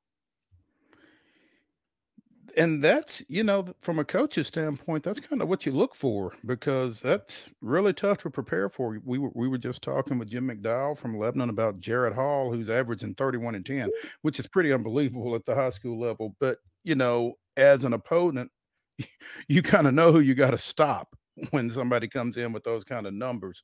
[2.58, 6.34] And that's you know from a coach's standpoint that's kind of what you look for
[6.46, 9.00] because that's really tough to prepare for.
[9.06, 12.70] We were, we were just talking with jim mcdowell from lebanon about jared hall who's
[12.70, 13.92] averaging 31 and 10
[14.24, 18.52] which is pretty unbelievable at the high school level but you know as an opponent
[19.48, 21.16] you kind of know who you got to stop
[21.52, 23.62] when somebody comes in with those kind of numbers.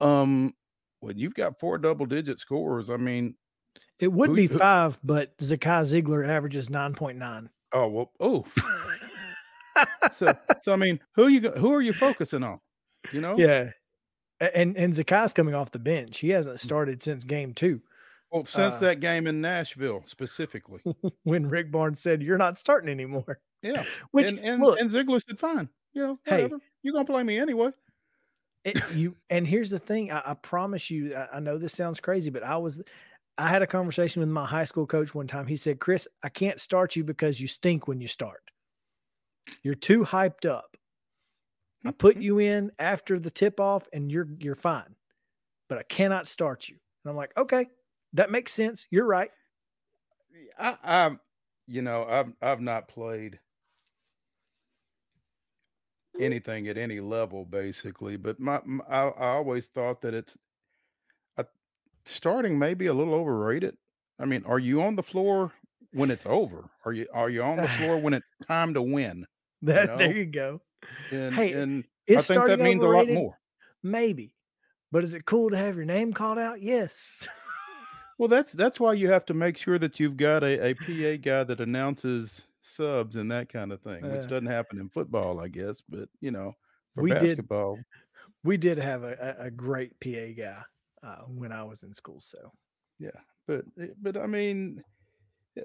[0.00, 0.52] Um
[1.00, 3.34] when you've got four double digit scores i mean
[4.00, 7.50] It would Who- be five, but Zakai Zeigler averages nine point nine.
[7.74, 8.44] Oh well oh
[10.14, 12.60] so so i mean who you who are you focusing on
[13.12, 13.70] you know Yeah.
[14.40, 16.18] And and Zakai's coming off the bench.
[16.18, 17.80] He hasn't started since game two
[18.32, 20.80] Well, since Uh, that game in Nashville specifically.
[21.22, 23.38] when Rick Barnes said, You're not starting anymore.
[23.62, 23.84] Yeah.
[24.10, 25.68] Which and and, look, and Zeigler said, fine.
[25.94, 26.42] You know, Hey.
[26.42, 26.58] whatever.
[26.82, 27.70] You're gonna play me anyway.
[28.64, 32.00] it, you and here's the thing I, I promise you I, I know this sounds
[32.00, 32.82] crazy but i was
[33.38, 36.28] i had a conversation with my high school coach one time he said chris i
[36.28, 38.42] can't start you because you stink when you start
[39.62, 40.74] you're too hyped up
[41.84, 42.22] I put mm-hmm.
[42.22, 44.96] you in after the tip off and you're you're fine.
[45.68, 46.76] But I cannot start you.
[47.04, 47.66] And I'm like, okay,
[48.14, 48.86] that makes sense.
[48.90, 49.30] You're right.
[50.58, 51.20] I, I'm,
[51.66, 53.38] you know, I've I've not played
[56.18, 60.36] anything at any level basically, but my, my I, I always thought that it's
[62.04, 63.76] starting maybe a little overrated.
[64.18, 65.52] I mean, are you on the floor
[65.92, 66.70] when it's over?
[66.84, 69.26] Are you are you on the floor when it's time to win?
[69.62, 69.96] That know?
[69.98, 70.60] there you go.
[71.10, 73.38] And Hey, and I think that means a lot more.
[73.82, 74.34] Maybe.
[74.92, 76.60] But is it cool to have your name called out?
[76.62, 77.26] Yes.
[78.16, 81.20] Well, that's that's why you have to make sure that you've got a, a PA
[81.20, 84.26] guy that announces subs and that kind of thing, which Uh.
[84.28, 85.82] doesn't happen in football, I guess.
[85.88, 86.52] But you know,
[86.94, 87.44] for We did-
[88.44, 90.62] we did have a, a great PA guy
[91.04, 92.20] uh, when I was in school.
[92.20, 92.38] So
[92.98, 93.10] yeah.
[93.46, 94.82] But eh, but I mean,
[95.58, 95.62] eh,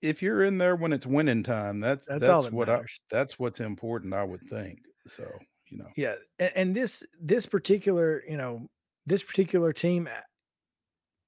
[0.00, 3.00] if you're in there when it's winning time, that's That's that's, all that what matters.
[3.10, 4.78] I that's what's important, I would think.
[5.08, 5.30] So
[5.70, 8.68] you know, yeah, and, and this this particular you know
[9.06, 10.20] this particular team, uh,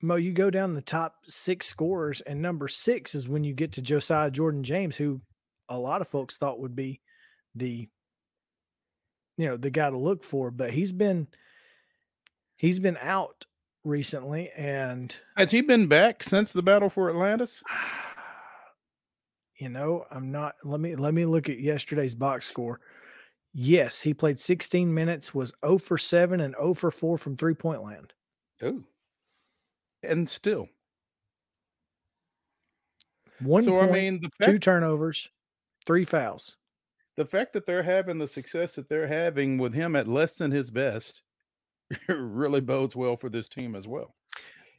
[0.01, 3.72] Mo, you go down the top six scorers, and number six is when you get
[3.72, 5.20] to Josiah Jordan James, who
[5.68, 7.01] a lot of folks thought would be
[7.55, 7.88] the
[9.36, 11.26] you know the guy to look for, but he's been
[12.65, 13.45] he's been out
[13.85, 17.62] recently, and has he been back since the battle for Atlantis?
[19.57, 22.81] you know i'm not let me let me look at yesterday's box score.
[23.53, 27.55] Yes he played 16 minutes was 0 for 7 and 0 for 4 from three
[27.55, 28.12] point land.
[28.62, 28.83] Oh,
[30.03, 30.69] and still,
[33.41, 35.29] one so point, I mean, the two turnovers
[35.87, 36.57] three fouls.
[37.17, 40.51] The fact that they're having the success that they're having with him at less than
[40.51, 41.23] his best
[42.09, 44.14] really bodes well for this team as well.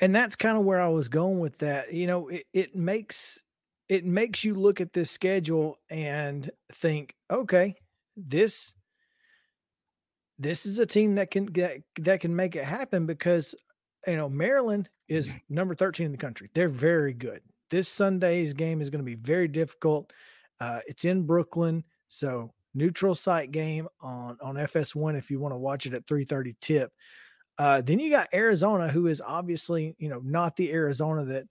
[0.02, 3.42] and that's kind of where i was going with that you know it, it makes
[3.88, 7.76] it makes you look at this schedule and think okay
[8.18, 8.76] this
[10.38, 13.56] this is a team that can get that can make it happen because
[14.08, 16.50] you know maryland is number 13 in the country.
[16.56, 17.42] They're very good.
[17.70, 20.12] This sunday's game is going to be very difficult
[20.60, 25.58] uh, it's in brooklyn so neutral site game on on fs1 if you want to
[25.58, 26.92] watch it at 3.30 tip
[27.58, 31.46] uh, then you got Arizona, who is obviously, you know, not the Arizona that,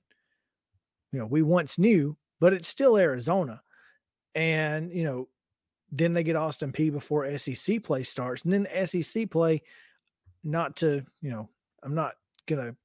[1.13, 3.63] you know, we once knew, but it's still Arizona.
[4.35, 5.29] And, you know,
[5.91, 8.43] then they get Austin Peay before SEC play starts.
[8.45, 9.63] And then SEC play,
[10.43, 11.49] not to, you know,
[11.83, 12.15] I'm not
[12.49, 12.77] to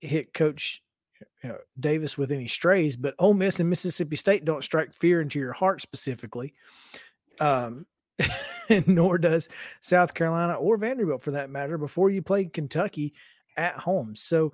[0.00, 0.82] hit Coach
[1.42, 5.20] you know, Davis with any strays, but Ole Miss and Mississippi State don't strike fear
[5.20, 6.54] into your heart specifically.
[7.40, 7.86] Um,
[8.86, 9.48] nor does
[9.80, 13.14] South Carolina or Vanderbilt for that matter before you play Kentucky
[13.56, 14.16] at home.
[14.16, 14.52] So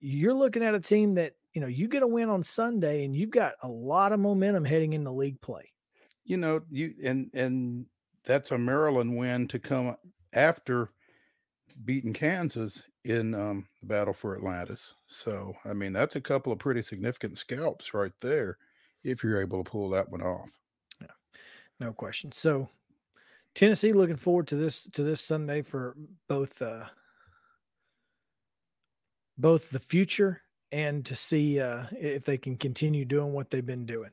[0.00, 3.14] you're looking at a team that, you know, you get a win on Sunday and
[3.14, 5.72] you've got a lot of momentum heading into league play.
[6.24, 7.86] You know, you and and
[8.24, 9.96] that's a Maryland win to come
[10.32, 10.90] after
[11.84, 14.94] beating Kansas in um, the battle for Atlantis.
[15.06, 18.58] So, I mean, that's a couple of pretty significant scalps right there
[19.02, 20.59] if you're able to pull that one off.
[21.80, 22.30] No question.
[22.30, 22.68] So
[23.54, 25.96] Tennessee looking forward to this to this Sunday for
[26.28, 26.84] both uh
[29.38, 33.86] both the future and to see uh if they can continue doing what they've been
[33.86, 34.10] doing.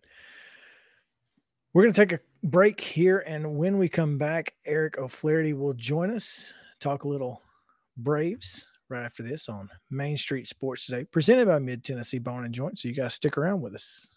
[1.73, 5.73] We're going to take a break here and when we come back Eric O'Flaherty will
[5.73, 7.41] join us talk a little
[7.97, 12.53] Braves right after this on Main Street Sports Today presented by Mid Tennessee Bone and
[12.53, 14.16] Joint so you guys stick around with us.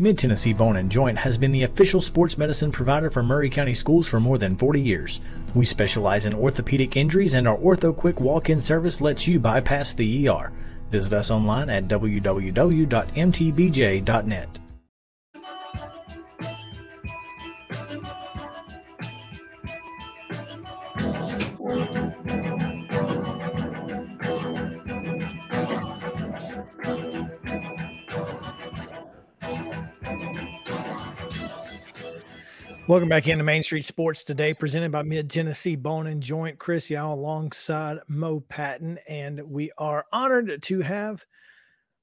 [0.00, 3.74] Mid Tennessee Bone and Joint has been the official sports medicine provider for Maury County
[3.74, 5.20] Schools for more than 40 years.
[5.56, 9.94] We specialize in orthopedic injuries, and our Ortho Quick walk in service lets you bypass
[9.94, 10.52] the ER.
[10.92, 12.38] Visit us online at www.mtbj.net.
[32.88, 36.58] Welcome back into Main Street Sports today, presented by Mid Tennessee Bone and Joint.
[36.58, 41.22] Chris Yow alongside Mo Patton, and we are honored to have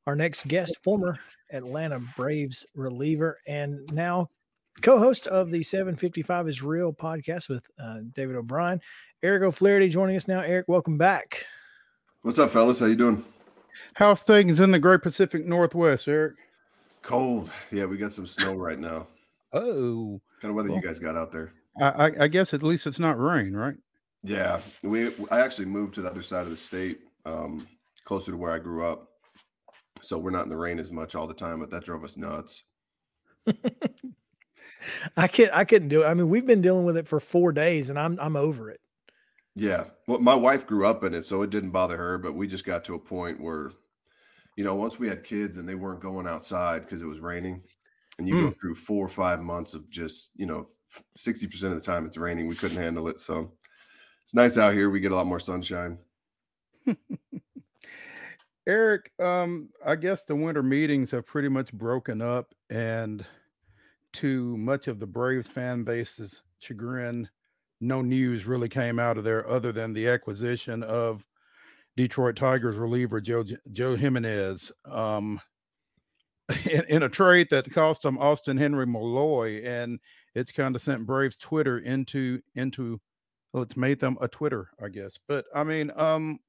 [0.06, 1.18] our next guest, former
[1.52, 4.30] Atlanta Braves reliever, and now
[4.84, 8.80] co-host of the 755 is Real podcast with uh, David O'Brien,
[9.24, 10.42] Eric O'Flaherty joining us now.
[10.42, 11.48] Eric, welcome back.
[12.22, 12.78] What's up, fellas?
[12.78, 13.26] How you doing?
[13.96, 16.36] How's things in the Great Pacific Northwest, Eric?
[17.02, 17.50] Cold.
[17.72, 19.08] Yeah, we got some snow right now.
[19.56, 21.54] Oh, kind of weather well, you guys got out there?
[21.80, 23.76] I, I, guess at least it's not rain, right?
[24.22, 25.14] Yeah, we.
[25.32, 27.66] I actually moved to the other side of the state, um,
[28.04, 29.08] closer to where I grew up,
[30.02, 31.62] so we're not in the rain as much all the time.
[31.62, 32.64] But that drove us nuts.
[35.18, 35.54] I can't.
[35.54, 36.08] I couldn't do it.
[36.08, 38.82] I mean, we've been dealing with it for four days, and I'm I'm over it.
[39.56, 39.86] Yeah.
[40.08, 42.18] Well, my wife grew up in it, so it didn't bother her.
[42.18, 43.72] But we just got to a point where,
[44.58, 47.62] you know, once we had kids and they weren't going outside because it was raining,
[48.18, 48.42] and you mm.
[48.50, 50.68] go through four or five months of just you know
[51.18, 53.52] 60% of the time it's raining we couldn't handle it so
[54.24, 55.98] it's nice out here we get a lot more sunshine
[58.68, 63.26] eric um i guess the winter meetings have pretty much broken up and
[64.14, 67.30] to much of the braves fan base's chagrin
[67.82, 71.26] no news really came out of there other than the acquisition of
[71.98, 73.44] detroit tigers reliever joe
[73.74, 75.40] joe jimenez um
[76.70, 80.00] in, in, a trade that cost them Justin Henry Malloy, and
[80.36, 83.00] it's kind of sent Braves Twitter into into
[83.54, 85.18] well, it's made them a Twitter, I guess.
[85.28, 86.40] But I mean, um,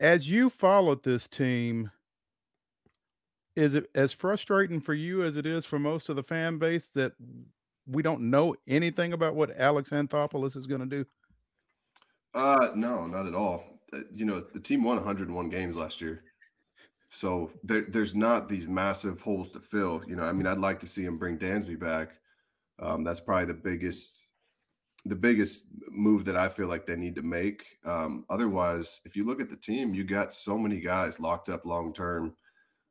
[0.00, 1.90] as you followed this team,
[3.54, 6.90] is it as frustrating for you as it is for most of the fan base
[6.90, 7.12] that
[7.86, 11.04] we don't know anything about what Alex Anthopoulos is going to do?
[12.34, 13.64] Uh, no, not at all.
[13.92, 16.22] Uh, you know, the team won 101 games last year.
[17.10, 20.02] So there, there's not these massive holes to fill.
[20.06, 22.10] You know, I mean, I'd like to see him bring Dansby back.
[22.78, 24.26] Um, that's probably the biggest,
[25.04, 27.64] the biggest move that I feel like they need to make.
[27.84, 31.64] Um, otherwise, if you look at the team, you got so many guys locked up
[31.64, 32.34] long term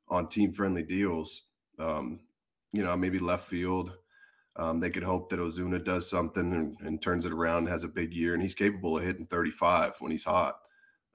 [0.07, 1.43] on team friendly deals.
[1.77, 2.21] Um,
[2.71, 3.93] you know, maybe left field.
[4.57, 7.89] Um, they could hope that Ozuna does something and, and turns it around, has a
[7.89, 10.59] big year, and he's capable of hitting 35 when he's hot.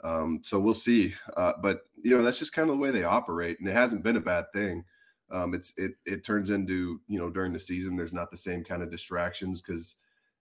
[0.02, 1.14] Um, so we'll see.
[1.36, 4.02] Uh, but you know, that's just kind of the way they operate, and it hasn't
[4.02, 4.84] been a bad thing.
[5.30, 8.64] Um, it's it it turns into you know during the season there's not the same
[8.64, 9.96] kind of distractions because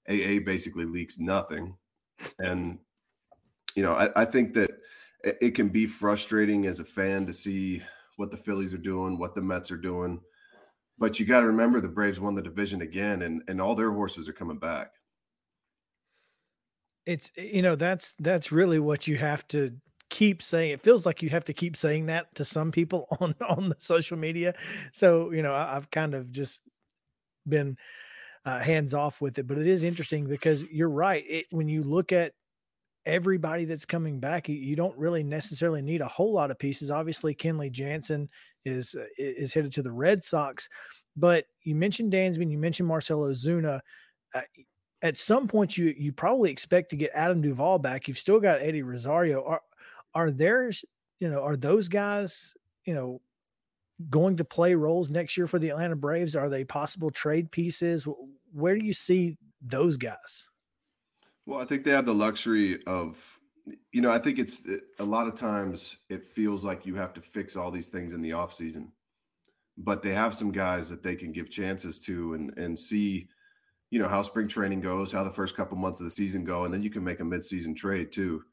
[0.09, 1.75] AA basically leaks nothing,
[2.39, 2.79] and
[3.75, 4.71] you know I, I think that
[5.23, 7.83] it, it can be frustrating as a fan to see
[8.15, 10.21] what the Phillies are doing, what the Mets are doing.
[10.97, 13.91] But you got to remember the Braves won the division again, and and all their
[13.91, 14.93] horses are coming back
[17.05, 19.75] it's you know that's that's really what you have to
[20.09, 23.35] keep saying it feels like you have to keep saying that to some people on
[23.47, 24.53] on the social media
[24.91, 26.63] so you know I, have kind of just
[27.47, 27.77] been
[28.45, 31.83] uh, hands off with it but it is interesting because you're right it, when you
[31.83, 32.33] look at
[33.05, 36.91] everybody that's coming back you, you, don't really necessarily need a whole lot of pieces
[36.91, 38.29] obviously kenley jansen
[38.65, 40.69] is uh, is headed to the red sox
[41.15, 43.79] but you mentioned dansby you mentioned Marcell Ozuna.
[44.33, 44.41] uh,
[45.01, 48.07] at some point you you probably expect to get Adam Duvall back.
[48.07, 49.43] You've still got Eddie Rosario.
[49.43, 49.61] Are
[50.13, 50.83] are there's
[51.19, 52.55] you know are those guys
[52.89, 53.21] you know,
[54.09, 56.35] going to play roles next year for the Atlanta Braves?
[56.35, 58.07] Are they possible trade pieces?
[58.51, 60.49] Where do you see those guys?
[61.45, 63.39] Well, I think they have the luxury of,
[63.91, 67.21] you know, I think it's a lot of times it feels like you have to
[67.21, 68.87] fix all these things in the offseason,
[69.77, 73.27] but they have some guys that they can give chances to and and see,
[73.91, 76.65] you know, how spring training goes, how the first couple months of the season go,
[76.65, 78.43] and then you can make a midseason trade too.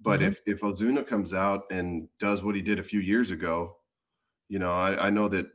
[0.00, 0.26] But Mhm.
[0.28, 3.78] if if Ozuna comes out and does what he did a few years ago,
[4.48, 5.46] you know, I, I know that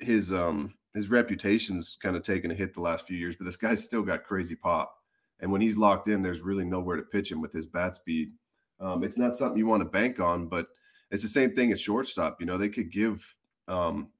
[0.00, 3.56] his um his reputation's kind of taken a hit the last few years, but this
[3.56, 4.94] guy's still got crazy pop.
[5.40, 8.32] And when he's locked in, there's really nowhere to pitch him with his bat speed.
[8.80, 10.68] Um, it's not something you want to bank on, but
[11.10, 12.40] it's the same thing at shortstop.
[12.40, 13.36] You know, they could give
[13.68, 14.10] um,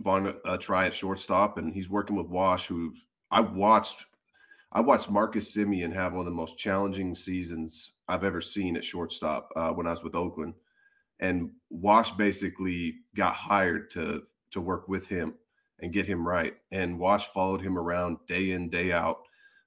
[0.00, 2.94] Vaughn a, a try at shortstop, and he's working with Wash, who
[3.32, 4.04] I watched.
[4.74, 8.84] I watched Marcus Semien have one of the most challenging seasons I've ever seen at
[8.84, 10.54] shortstop uh, when I was with Oakland,
[11.20, 14.22] and Wash basically got hired to
[14.52, 15.34] to work with him
[15.80, 16.54] and get him right.
[16.70, 19.22] And Wash followed him around day in day out.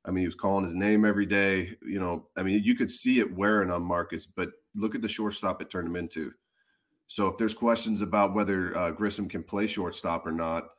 [0.05, 1.75] I mean, he was calling his name every day.
[1.81, 5.09] You know, I mean, you could see it wearing on Marcus, but look at the
[5.09, 6.31] shortstop it turned him into.
[7.07, 10.69] So if there's questions about whether uh, Grissom can play shortstop or not,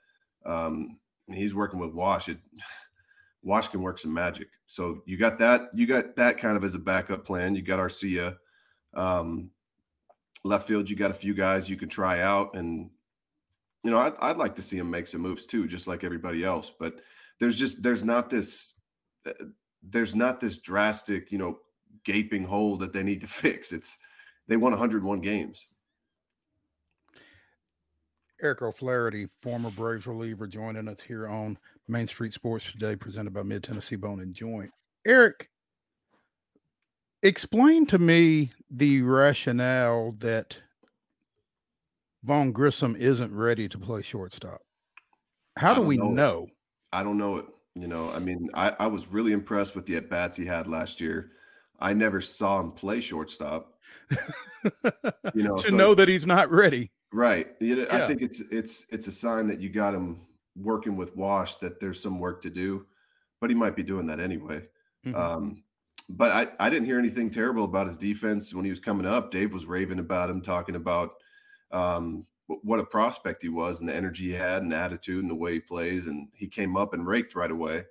[0.44, 0.98] um,
[1.34, 2.28] he's working with Wash.
[2.28, 2.38] It,
[3.42, 4.48] Wash can work some magic.
[4.66, 5.68] So you got that.
[5.72, 7.54] You got that kind of as a backup plan.
[7.54, 8.36] You got Arcia.
[8.94, 9.50] Um,
[10.46, 12.90] left field, you got a few guys you can try out, and
[13.82, 16.44] you know, I'd, I'd like to see him make some moves too, just like everybody
[16.44, 16.72] else.
[16.78, 16.96] But
[17.38, 18.74] there's just there's not this
[19.26, 19.32] uh,
[19.82, 21.58] there's not this drastic, you know,
[22.04, 23.72] gaping hole that they need to fix.
[23.72, 23.98] It's
[24.48, 25.66] they won 101 games.
[28.42, 31.58] Eric O'Flaherty, former Braves reliever, joining us here on
[31.88, 34.70] Main Street Sports today, presented by Mid Tennessee Bone and Joint.
[35.06, 35.48] Eric,
[37.22, 40.58] explain to me the rationale that
[42.24, 44.60] Vaughn Grissom isn't ready to play shortstop.
[45.56, 46.46] How do we know know?
[46.92, 47.46] I don't know it.
[47.74, 50.66] You know, I mean, I, I was really impressed with the at bats he had
[50.66, 51.30] last year.
[51.78, 53.72] I never saw him play shortstop.
[55.34, 56.90] You know, to so- know that he's not ready.
[57.12, 57.54] Right.
[57.60, 60.26] You know, I think it's it's it's a sign that you got him
[60.56, 62.86] working with Wash that there's some work to do,
[63.40, 64.62] but he might be doing that anyway.
[65.04, 65.14] Mhm.
[65.14, 65.62] Um,
[66.08, 69.30] but I, I didn't hear anything terrible about his defense when he was coming up.
[69.30, 71.14] Dave was raving about him, talking about
[71.72, 75.30] um, what a prospect he was and the energy he had and the attitude and
[75.30, 76.06] the way he plays.
[76.06, 77.84] And he came up and raked right away.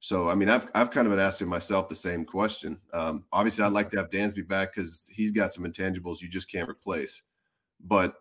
[0.00, 2.80] So, I mean, I've, I've kind of been asking myself the same question.
[2.92, 6.50] Um, obviously, I'd like to have Dansby back because he's got some intangibles you just
[6.50, 7.22] can't replace.
[7.80, 8.16] But,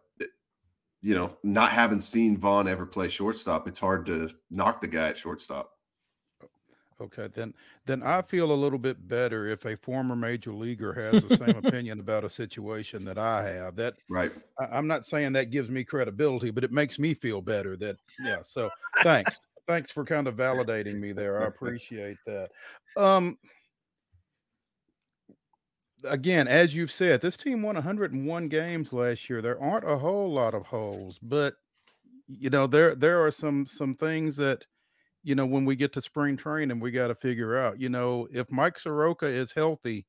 [1.07, 5.07] you know, not having seen Vaughn ever play shortstop, it's hard to knock the guy
[5.07, 5.71] at shortstop.
[6.99, 7.53] Okay, then
[7.85, 11.55] then I feel a little bit better if a former major leaguer has the same
[11.65, 13.77] opinion about a situation that I have.
[13.77, 14.33] That Right.
[14.59, 17.77] I, I'm not saying that gives me credibility, but it makes me feel better.
[17.77, 18.41] That yeah.
[18.43, 18.69] So
[19.01, 21.41] thanks, thanks for kind of validating me there.
[21.41, 22.49] I appreciate that.
[22.97, 23.37] Um,
[26.03, 29.41] again, as you've said, this team won 101 games last year.
[29.41, 31.55] There aren't a whole lot of holes, but
[32.27, 34.65] you know there there are some some things that
[35.23, 37.79] you know when we get to spring training we got to figure out.
[37.79, 40.05] You know if Mike Soroka is healthy,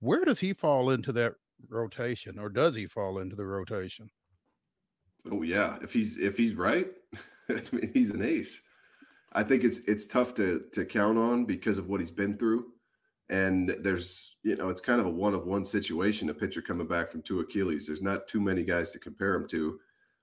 [0.00, 1.34] where does he fall into that
[1.68, 4.10] rotation, or does he fall into the rotation?
[5.30, 6.88] Oh yeah, if he's if he's right,
[7.48, 8.62] I mean, he's an ace.
[9.32, 12.72] I think it's it's tough to to count on because of what he's been through,
[13.28, 16.30] and there's you know it's kind of a one of one situation.
[16.30, 17.86] A pitcher coming back from two Achilles.
[17.86, 19.80] There's not too many guys to compare him to.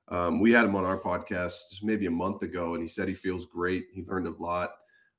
[0.10, 3.14] Um, we had him on our podcast maybe a month ago, and he said he
[3.14, 3.88] feels great.
[3.94, 4.72] He learned a lot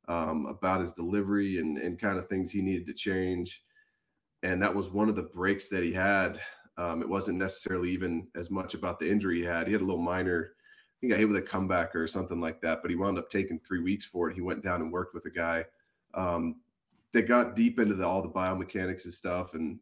[0.08, 3.62] um, about his delivery and and kind of things he needed to change.
[4.42, 6.38] And that was one of the breaks that he had
[6.76, 9.66] um, it wasn't necessarily even as much about the injury he had.
[9.66, 12.60] He had a little minor, I think, got hit with a comeback or something like
[12.62, 12.80] that.
[12.82, 14.34] But he wound up taking three weeks for it.
[14.34, 15.64] He went down and worked with a guy
[16.14, 16.56] um,
[17.14, 19.78] that got deep into the, all the biomechanics and stuff, and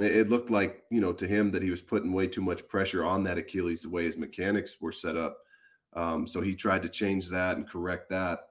[0.00, 2.66] it, it looked like you know to him that he was putting way too much
[2.68, 5.38] pressure on that Achilles the way his mechanics were set up.
[5.92, 8.50] Um, so he tried to change that and correct that.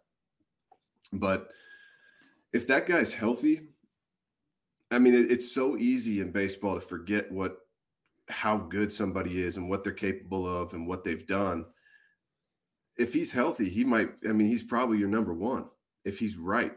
[1.13, 1.49] But
[2.51, 3.69] if that guy's healthy,
[4.91, 7.59] I mean, it, it's so easy in baseball to forget what
[8.29, 11.65] how good somebody is and what they're capable of and what they've done.
[12.97, 14.09] If he's healthy, he might.
[14.27, 15.65] I mean, he's probably your number one
[16.03, 16.73] if he's right.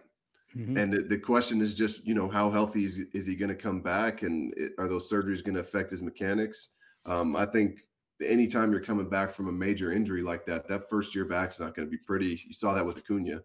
[0.57, 0.77] Mhm.
[0.77, 3.55] And the, the question is just, you know, how healthy is, is he going to
[3.55, 6.71] come back, and it, are those surgeries going to affect his mechanics?
[7.07, 7.81] Um, I think
[8.25, 11.75] anytime you're coming back from a major injury like that, that first year back's not
[11.75, 12.43] going to be pretty.
[12.47, 13.43] You saw that with Acuna.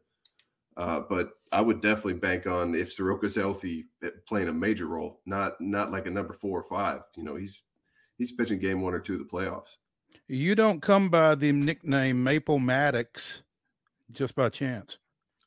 [0.77, 5.21] Uh, but I would definitely bank on if Soroka's healthy, eh, playing a major role,
[5.25, 7.03] not not like a number four or five.
[7.15, 7.63] You know, he's
[8.17, 9.77] he's pitching game one or two of the playoffs.
[10.27, 13.43] You don't come by the nickname Maple Maddux
[14.11, 14.97] just by chance.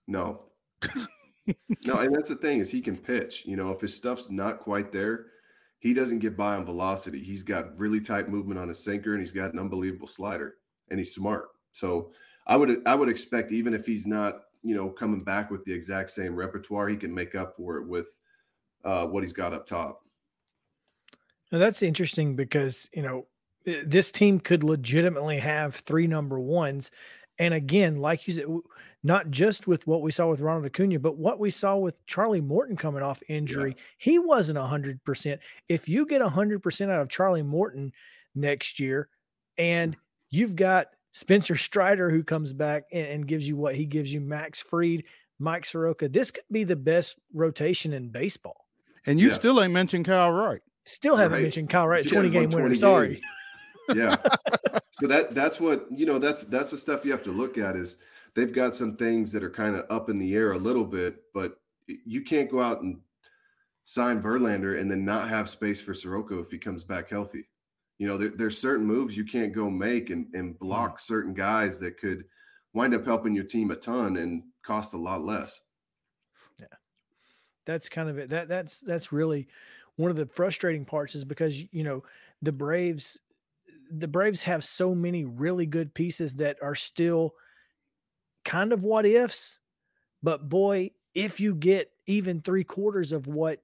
[0.07, 0.45] No.
[1.85, 3.45] no, and that's the thing is he can pitch.
[3.47, 5.27] You know, if his stuff's not quite there,
[5.79, 7.21] he doesn't get by on velocity.
[7.21, 10.57] He's got really tight movement on his sinker and he's got an unbelievable slider
[10.91, 11.49] and he's smart.
[11.73, 12.11] So
[12.47, 15.73] I would I would expect even if he's not, you know, coming back with the
[15.73, 18.21] exact same repertoire, he can make up for it with
[18.85, 20.03] uh, what he's got up top.
[21.53, 23.27] Now that's interesting because, you know,
[23.65, 26.91] this team could legitimately have three number ones.
[27.39, 28.47] And again, like you said,
[29.03, 32.41] not just with what we saw with Ronald Acuna, but what we saw with Charlie
[32.41, 33.75] Morton coming off injury.
[33.77, 33.83] Yeah.
[33.99, 35.39] He wasn't 100%.
[35.69, 37.93] If you get 100% out of Charlie Morton
[38.35, 39.09] next year
[39.57, 39.99] and mm.
[40.31, 44.21] you've got Spencer Strider who comes back and, and gives you what he gives you,
[44.21, 45.05] Max Fried,
[45.39, 48.67] Mike Soroka, this could be the best rotation in baseball.
[49.07, 49.35] And you yeah.
[49.35, 50.61] still ain't mentioned Kyle Wright.
[50.85, 51.43] Still haven't right.
[51.43, 52.75] mentioned Kyle Wright, 20 game winner.
[52.75, 53.21] Sorry.
[53.95, 54.17] yeah.
[55.01, 57.77] so that that's what you know, that's that's the stuff you have to look at
[57.77, 57.97] is
[58.35, 61.23] they've got some things that are kind of up in the air a little bit,
[61.33, 63.01] but you can't go out and
[63.85, 67.49] sign Verlander and then not have space for Soroka if he comes back healthy.
[67.99, 70.59] You know, there, there's certain moves you can't go make and, and mm.
[70.59, 72.25] block certain guys that could
[72.75, 75.61] wind up helping your team a ton and cost a lot less.
[76.61, 76.67] Yeah.
[77.65, 78.29] That's kind of it.
[78.29, 79.49] That that's that's really
[79.97, 82.03] one of the frustrating parts is because you know
[82.43, 83.19] the Braves
[83.91, 87.35] the Braves have so many really good pieces that are still–
[88.49, 89.61] kind of what ifs,
[90.23, 93.63] but boy, if you get even three quarters of what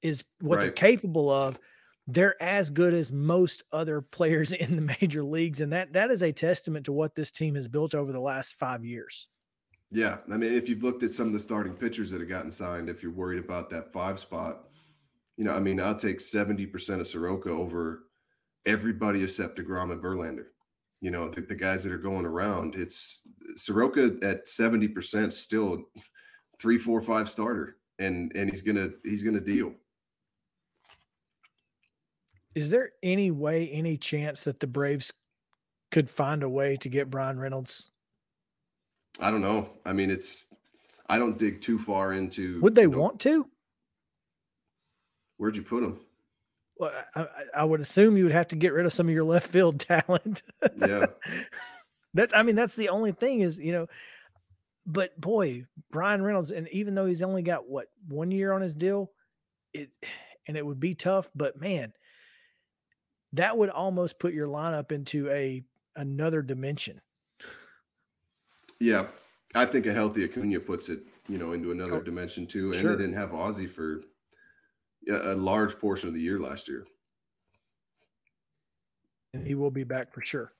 [0.00, 0.62] is what right.
[0.62, 1.58] they're capable of,
[2.06, 5.60] they're as good as most other players in the major leagues.
[5.60, 8.58] And that that is a testament to what this team has built over the last
[8.58, 9.26] five years.
[9.90, 10.18] Yeah.
[10.32, 12.88] I mean, if you've looked at some of the starting pitchers that have gotten signed,
[12.88, 14.68] if you're worried about that five spot,
[15.36, 18.04] you know, I mean, I'll take 70% of Soroka over
[18.66, 20.46] everybody except DeGrom and Verlander.
[21.00, 23.22] You know the, the guys that are going around it's
[23.56, 25.82] Soroka at 70% still
[26.60, 29.72] three four five starter and and he's gonna he's gonna deal.
[32.54, 35.12] Is there any way any chance that the braves
[35.90, 37.90] could find a way to get Bryan reynolds?
[39.20, 39.70] I don't know.
[39.84, 40.46] I mean it's
[41.08, 43.46] i don't dig too far into would they you know, want to?
[45.36, 45.98] Where'd you put him
[46.82, 49.48] I, I, would assume you would have to get rid of some of your left
[49.48, 50.42] field talent.
[50.76, 51.06] yeah.
[52.14, 53.86] That's I mean, that's the only thing is, you know,
[54.84, 58.74] but boy, Bryan Reynolds, and even though he's only got what one year on his
[58.74, 59.10] deal,
[59.72, 59.88] it
[60.46, 61.94] and it would be tough, but man,
[63.32, 65.62] that would almost put your lineup into a
[65.96, 67.00] another dimension.
[68.78, 69.06] Yeah.
[69.54, 72.72] I think a healthy Acuna puts it, you know, into another oh, dimension too.
[72.72, 72.96] And sure.
[72.96, 74.02] they didn't have Ozzie for
[75.10, 76.86] a large portion of the year last year.
[79.34, 80.52] And he will be back for sure.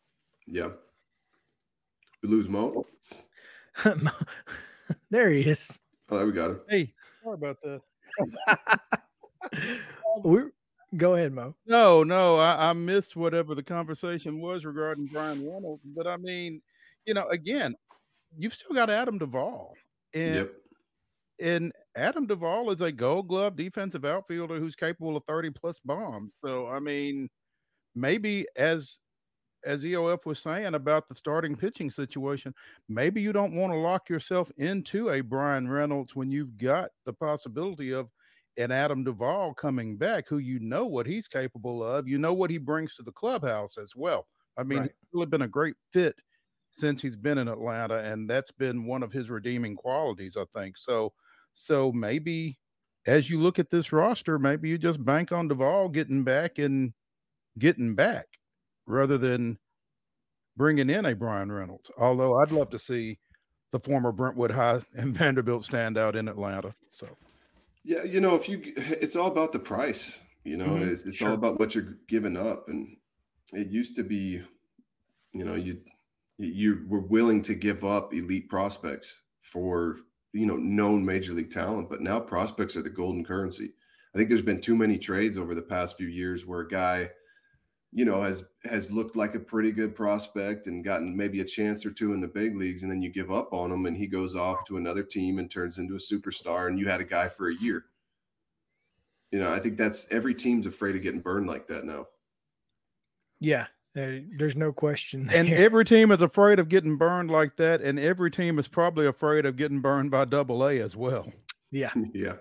[0.47, 0.70] Yeah.
[2.23, 2.86] We lose Mo.
[5.10, 5.78] there he is.
[6.09, 6.60] Oh, there we got him.
[6.69, 6.93] Hey,
[7.23, 7.81] sorry about that.
[10.24, 10.40] we
[10.97, 11.55] go ahead, Mo.
[11.66, 15.82] No, no, I, I missed whatever the conversation was regarding Bryan Reynolds.
[15.97, 16.60] But I mean,
[17.06, 17.74] you know, again,
[18.36, 19.74] you've still got Adam Duvall.
[20.14, 20.52] And yep.
[21.40, 26.36] and Adam Duvall is a gold glove defensive outfielder who's capable of 30 plus bombs.
[26.44, 27.28] So, I mean,
[27.94, 28.98] maybe as
[29.64, 32.52] as EOF was saying about the starting pitching situation,
[32.89, 37.12] maybe you don't want to lock yourself into a Bryan Reynolds when you've got the
[37.12, 38.09] possibility of
[38.59, 42.51] an Adam Duvall coming back, who you know what he's capable of, you know what
[42.51, 44.27] he brings to the clubhouse as well.
[44.59, 44.90] I mean, right.
[44.90, 46.16] he's really been a great fit
[46.73, 50.77] since he's been in Atlanta, and that's been one of his redeeming qualities, I think.
[50.77, 51.12] So
[51.54, 52.58] so maybe
[53.06, 56.92] as you look at this roster, maybe you just bank on Duvall getting back and
[57.58, 58.26] getting back
[58.86, 59.58] rather than
[60.56, 61.90] bringing in a Bryan Reynolds.
[61.98, 63.18] Although I'd love to see
[63.72, 66.74] the former Brentwood High and Vanderbilt stand out in Atlanta.
[66.90, 67.08] So,
[67.84, 70.18] yeah, you know, if you, it's all about the price.
[70.44, 70.90] You know, mm-hmm.
[70.90, 71.28] it's, it's sure.
[71.28, 72.96] all about what you're giving up, and
[73.52, 74.42] it used to be,
[75.32, 75.78] you know, you
[76.36, 79.98] you were willing to give up elite prospects for
[80.32, 83.72] you know known major league talent, but now prospects are the golden currency.
[84.14, 87.10] I think there's been too many trades over the past few years where a guy,
[87.92, 91.84] you know, has has looked like a pretty good prospect and gotten maybe a chance
[91.86, 94.06] or two in the big leagues, and then you give up on him and he
[94.06, 97.28] goes off to another team and turns into a superstar, and you had a guy
[97.28, 97.84] for a year.
[99.30, 102.06] You know, I think that's every team's afraid of getting burned like that now.
[103.40, 105.27] Yeah, there's no question.
[105.27, 105.36] There.
[105.39, 109.06] And every team is afraid of getting burned like that, and every team is probably
[109.06, 111.31] afraid of getting burned by Double A as well.
[111.70, 112.35] Yeah, yeah.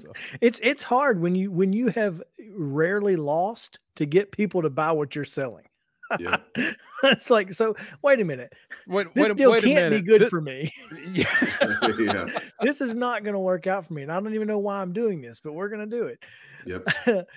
[0.00, 0.12] So.
[0.40, 2.22] it's it's hard when you when you have
[2.54, 5.64] rarely lost to get people to buy what you're selling.
[6.18, 6.38] Yeah.
[7.04, 8.54] it's like, so wait a minute.
[8.86, 10.06] Wait, This wait, deal wait can't be minute.
[10.06, 10.72] good Thi- for me.
[11.12, 11.26] Yeah.
[11.98, 12.26] yeah.
[12.62, 14.04] this is not going to work out for me.
[14.04, 16.18] And I don't even know why I'm doing this, but we're going to do it.
[16.64, 17.28] Yep.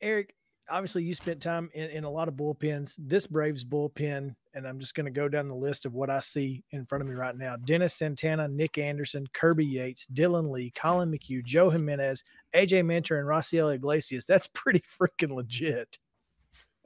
[0.00, 0.34] Eric,
[0.68, 2.94] obviously you spent time in, in a lot of bullpens.
[2.98, 6.20] This Braves bullpen, and I'm just going to go down the list of what I
[6.20, 7.56] see in front of me right now.
[7.56, 12.24] Dennis Santana, Nick Anderson, Kirby Yates, Dylan Lee, Collin McHugh, Joe Jimenez,
[12.54, 14.24] AJ Minter, and Raisel Iglesias.
[14.24, 15.98] That's pretty freaking legit.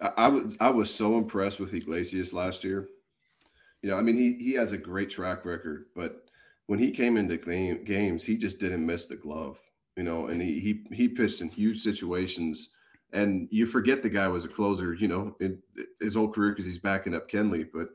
[0.01, 2.89] I, I was I was so impressed with Iglesias last year.
[3.83, 6.25] You know, I mean, he he has a great track record, but
[6.67, 9.59] when he came into game, games, he just didn't miss the glove.
[9.97, 12.73] You know, and he he he pitched in huge situations,
[13.13, 14.95] and you forget the guy was a closer.
[14.95, 15.59] You know, in
[16.01, 17.67] his whole career because he's backing up Kenley.
[17.73, 17.89] But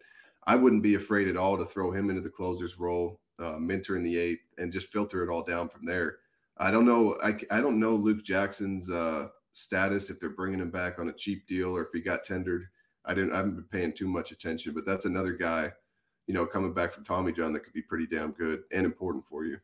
[0.47, 3.97] I wouldn't be afraid at all to throw him into the closer's role, uh, minter
[3.97, 6.17] in the eighth, and just filter it all down from there.
[6.57, 7.17] I don't know.
[7.23, 11.13] I I don't know Luke Jackson's uh, status if they're bringing him back on a
[11.13, 12.67] cheap deal or if he got tendered.
[13.05, 13.33] I didn't.
[13.33, 15.71] I haven't been paying too much attention, but that's another guy,
[16.27, 19.25] you know, coming back from Tommy John that could be pretty damn good and important
[19.25, 19.57] for you.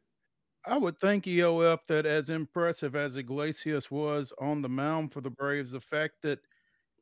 [0.65, 5.29] I would think EOF that as impressive as Iglesias was on the mound for the
[5.31, 6.39] Braves, the fact that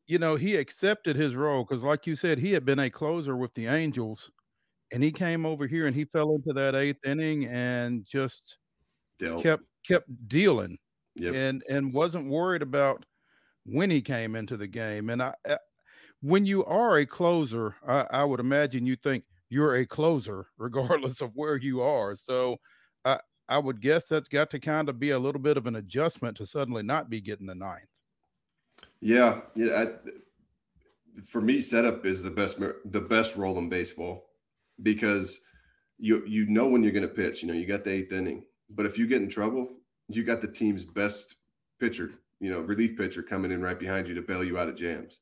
[0.08, 3.38] you know he accepted his role because, like you said, he had been a closer
[3.38, 4.32] with the Angels,
[4.92, 8.60] and he came over here and he fell into that eighth inning and just
[9.20, 9.46] Dealt.
[9.46, 10.78] kept kept dealing
[11.16, 11.36] Yep.
[11.36, 13.06] and and wasn't worried about
[13.66, 15.10] when he came into the game.
[15.10, 15.58] And I, I
[16.22, 21.22] when you are a closer, I, I would imagine you think you're a closer regardless
[21.22, 22.16] of where you are.
[22.16, 22.58] So
[23.06, 23.20] I
[23.50, 26.38] I would guess that's got to kind of be a little bit of an adjustment
[26.38, 27.90] to suddenly not be getting the ninth.
[29.02, 29.86] Yeah, yeah.
[29.86, 34.30] I, for me, setup is the best the best role in baseball
[34.84, 35.42] because
[35.98, 37.42] you you know when you're going to pitch.
[37.42, 39.70] You know, you got the eighth inning, but if you get in trouble,
[40.08, 41.36] you got the team's best
[41.80, 44.76] pitcher, you know, relief pitcher coming in right behind you to bail you out of
[44.76, 45.22] jams.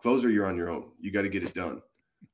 [0.00, 0.90] Closer, you're on your own.
[1.00, 1.82] You got to get it done.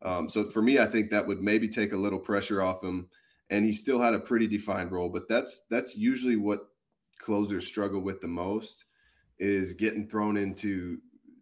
[0.02, 3.08] Um, so for me, I think that would maybe take a little pressure off him,
[3.52, 5.08] and he still had a pretty defined role.
[5.10, 6.68] But that's that's usually what
[7.18, 8.86] closers struggle with the most
[9.38, 10.98] is getting thrown into.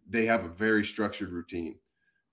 [0.07, 1.77] They have a very structured routine.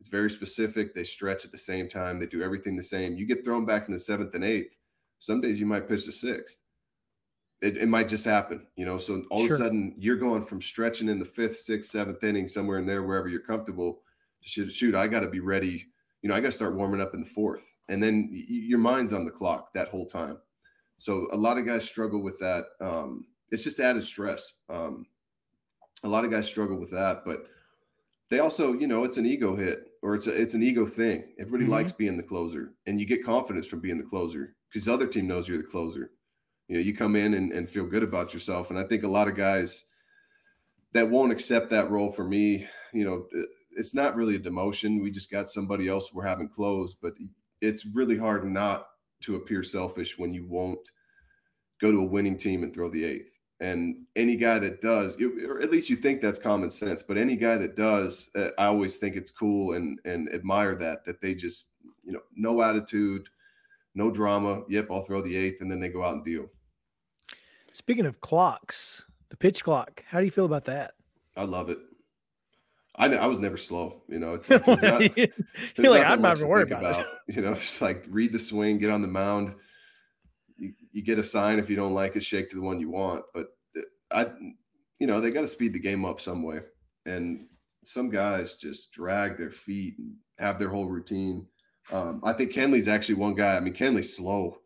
[0.00, 0.94] It's very specific.
[0.94, 2.18] They stretch at the same time.
[2.18, 3.14] They do everything the same.
[3.14, 4.74] You get thrown back in the seventh and eighth.
[5.20, 6.58] Some days you might pitch the sixth.
[7.60, 8.98] It, it might just happen, you know.
[8.98, 9.54] So all Sure.
[9.56, 12.86] of a sudden you're going from stretching in the fifth, sixth, seventh inning, somewhere in
[12.86, 14.02] there, wherever you're comfortable.
[14.42, 15.86] to Shoot, shoot, I got to be ready.
[16.22, 19.12] You know, I got to start warming up in the fourth, and then your mind's
[19.12, 20.38] on the clock that whole time.
[20.98, 22.64] So a lot of guys struggle with that.
[22.80, 24.54] Um, it's just added stress.
[24.68, 25.06] Um,
[26.04, 27.46] a lot of guys struggle with that, but
[28.30, 31.24] they also, you know, it's an ego hit or it's a, it's an ego thing.
[31.38, 31.70] Everybody Mhm.
[31.72, 35.06] likes being the closer, and you get confidence from being the closer because the other
[35.06, 36.12] team knows you're the closer.
[36.68, 39.08] You know, you come in and, and feel good about yourself, and I think a
[39.08, 39.86] lot of guys
[40.92, 43.26] that won't accept that role for me, you know,
[43.72, 45.02] it's not really a demotion.
[45.02, 47.14] We just got somebody else we're having close, but
[47.60, 48.88] it's really hard not
[49.22, 50.88] to appear selfish when you won't
[51.80, 53.32] go to a winning team and throw the eighth.
[53.60, 57.34] And any guy that does, or at least you think that's common sense, but any
[57.34, 61.34] guy that does, uh, I always think it's cool and and admire that that they
[61.34, 61.66] just,
[62.04, 63.28] you know, no attitude,
[63.96, 64.62] no drama.
[64.68, 66.46] Yep, I'll throw the eighth, and then they go out and deal.
[67.72, 70.94] Speaking of clocks, the pitch clock, how do you feel about that?
[71.36, 71.78] I love it.
[72.98, 74.34] I, I was never slow, you know.
[74.34, 77.06] It's like, not- You're like, I'm not even worried about, it.
[77.36, 79.54] You know, just like read the swing, get on the mound.
[80.56, 82.90] You, you get a sign if you don't like it, shake to the one you
[82.90, 83.24] want.
[83.32, 84.26] But uh, I,
[84.98, 86.60] you know, they got to speed the game up some way.
[87.06, 87.46] And
[87.84, 91.46] some guys just drag their feet and have their whole routine.
[91.92, 93.56] Um, I think Kenley's actually one guy.
[93.56, 94.58] I mean, Kenley's slow.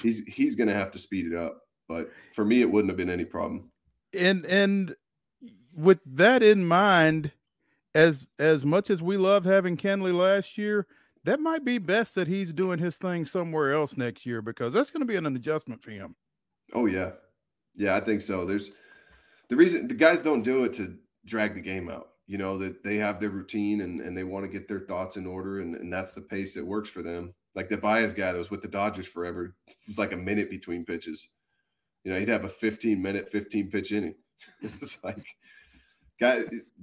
[0.00, 1.58] He's he's going to have to speed it up.
[1.88, 3.70] But for me, it wouldn't have been any problem.
[4.18, 4.94] and and
[5.74, 7.32] with that in mind
[7.94, 10.86] as as much as we love having Kenley last year
[11.24, 14.90] that might be best that he's doing his thing somewhere else next year because that's
[14.90, 16.16] going to be an adjustment for him
[16.72, 17.10] Oh yeah,
[17.74, 18.44] yeah, I think so.
[18.44, 18.70] There's
[19.48, 20.96] the reason the guys don't do it to
[21.26, 22.08] drag the game out.
[22.26, 25.16] You know that they have their routine and and they want to get their thoughts
[25.16, 27.34] in order, and and that's the pace that works for them.
[27.54, 30.48] Like the Baez guy that was with the Dodgers forever, it was like a minute
[30.48, 31.28] between pitches.
[32.04, 34.14] You know, he'd have a 15 minute, 15 pitch inning.
[34.62, 35.24] it's like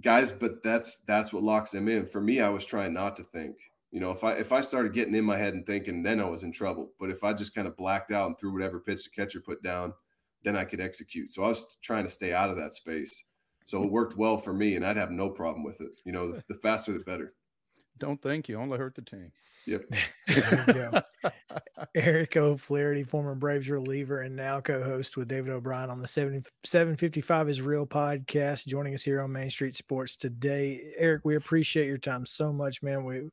[0.01, 2.05] guys, but that's that's what locks them in.
[2.05, 3.55] For me, I was trying not to think.
[3.91, 6.29] You know, if I if I started getting in my head and thinking, then I
[6.29, 6.91] was in trouble.
[6.99, 9.63] But if I just kind of blacked out and threw whatever pitch the catcher put
[9.63, 9.93] down,
[10.43, 11.33] then I could execute.
[11.33, 13.23] So I was trying to stay out of that space.
[13.65, 15.91] So it worked well for me, and I'd have no problem with it.
[16.03, 17.33] You know, the, the faster the better.
[17.99, 18.57] Don't thank you.
[18.59, 19.31] Only hurt the team.
[19.69, 19.85] Yep.
[20.27, 21.31] There you go.
[21.95, 27.49] Eric O'Flaherty, former Braves reliever and now co-host with David O'Brien on the 70, 755
[27.49, 30.93] is Real podcast, joining us here on Main Street Sports today.
[30.97, 33.03] Eric, we appreciate your time so much, man.
[33.05, 33.29] We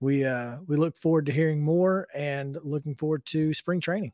[0.00, 4.12] we uh we look forward to hearing more and looking forward to spring training.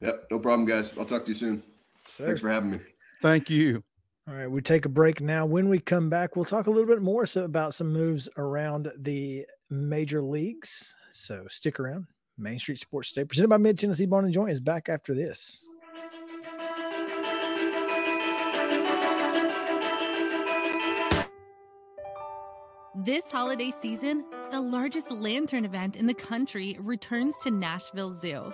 [0.00, 0.26] Yep.
[0.30, 0.92] No problem, guys.
[0.98, 1.62] I'll talk to you soon.
[2.06, 2.26] Sir.
[2.26, 2.80] Thanks for having me.
[3.22, 3.82] Thank you.
[4.26, 5.44] All right, we take a break now.
[5.44, 8.90] When we come back, we'll talk a little bit more so about some moves around
[8.96, 9.44] the
[9.74, 10.96] major leagues.
[11.10, 12.06] So stick around.
[12.36, 15.66] Main Street Sports Day, presented by Mid Tennessee Bone and Joint, is back after this.
[22.96, 28.52] This holiday season, the largest lantern event in the country returns to Nashville Zoo.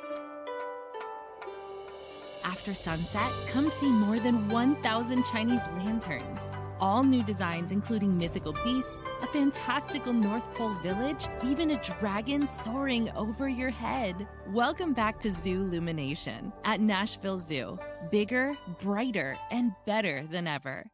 [2.42, 6.40] After sunset, come see more than 1,000 Chinese lanterns.
[6.80, 13.10] All new designs, including mythical beasts, a fantastical North Pole village, even a dragon soaring
[13.10, 14.26] over your head.
[14.48, 17.78] Welcome back to Zoo Illumination at Nashville Zoo.
[18.10, 20.86] Bigger, brighter, and better than ever.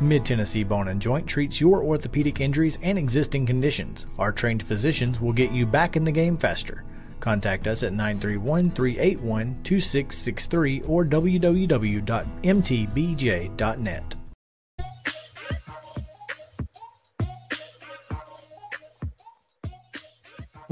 [0.00, 4.06] Mid Tennessee Bone and Joint treats your orthopedic injuries and existing conditions.
[4.18, 6.84] Our trained physicians will get you back in the game faster.
[7.20, 12.02] Contact us at 931 381 2663 or www.mtbj.net.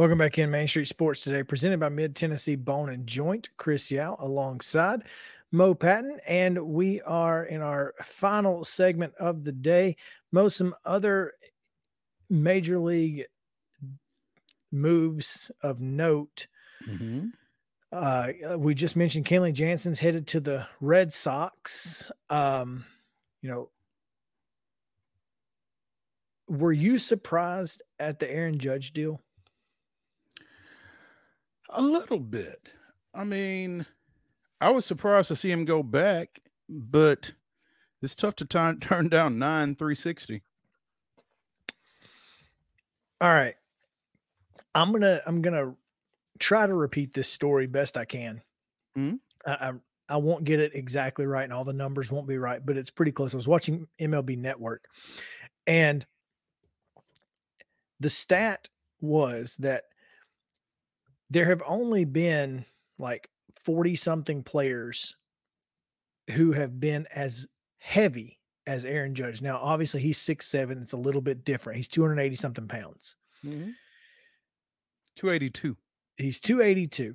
[0.00, 3.50] Welcome back in Main Street Sports today, presented by Mid Tennessee Bone and Joint.
[3.58, 5.02] Chris Yow alongside
[5.52, 9.96] Mo Patton, and we are in our final segment of the day.
[10.32, 11.34] Mo, some other
[12.30, 13.26] major league
[14.72, 16.46] moves of note.
[16.88, 17.26] Mm-hmm.
[17.92, 22.10] Uh, we just mentioned Kenley Jansen's headed to the Red Sox.
[22.30, 22.86] Um,
[23.42, 23.68] you know,
[26.48, 29.20] were you surprised at the Aaron Judge deal?
[31.70, 32.72] A little bit.
[33.14, 33.86] I mean,
[34.60, 37.32] I was surprised to see him go back, but
[38.02, 40.42] it's tough to turn turn down nine three sixty.
[43.20, 43.54] All right.
[44.74, 45.74] I'm gonna I'm gonna
[46.38, 48.42] try to repeat this story best I can.
[48.96, 49.18] Mhm.
[49.46, 49.72] I, I
[50.08, 52.90] I won't get it exactly right, and all the numbers won't be right, but it's
[52.90, 53.32] pretty close.
[53.34, 54.86] I was watching MLB Network,
[55.66, 56.04] and
[58.00, 58.68] the stat
[59.00, 59.84] was that
[61.30, 62.64] there have only been
[62.98, 63.28] like
[63.64, 65.16] 40 something players
[66.32, 67.46] who have been as
[67.78, 69.40] heavy as Aaron Judge.
[69.42, 70.82] Now, obviously, he's six seven.
[70.82, 71.76] It's a little bit different.
[71.76, 73.16] He's 280 something pounds.
[75.22, 75.76] Eighty two
[76.16, 77.14] He's 282,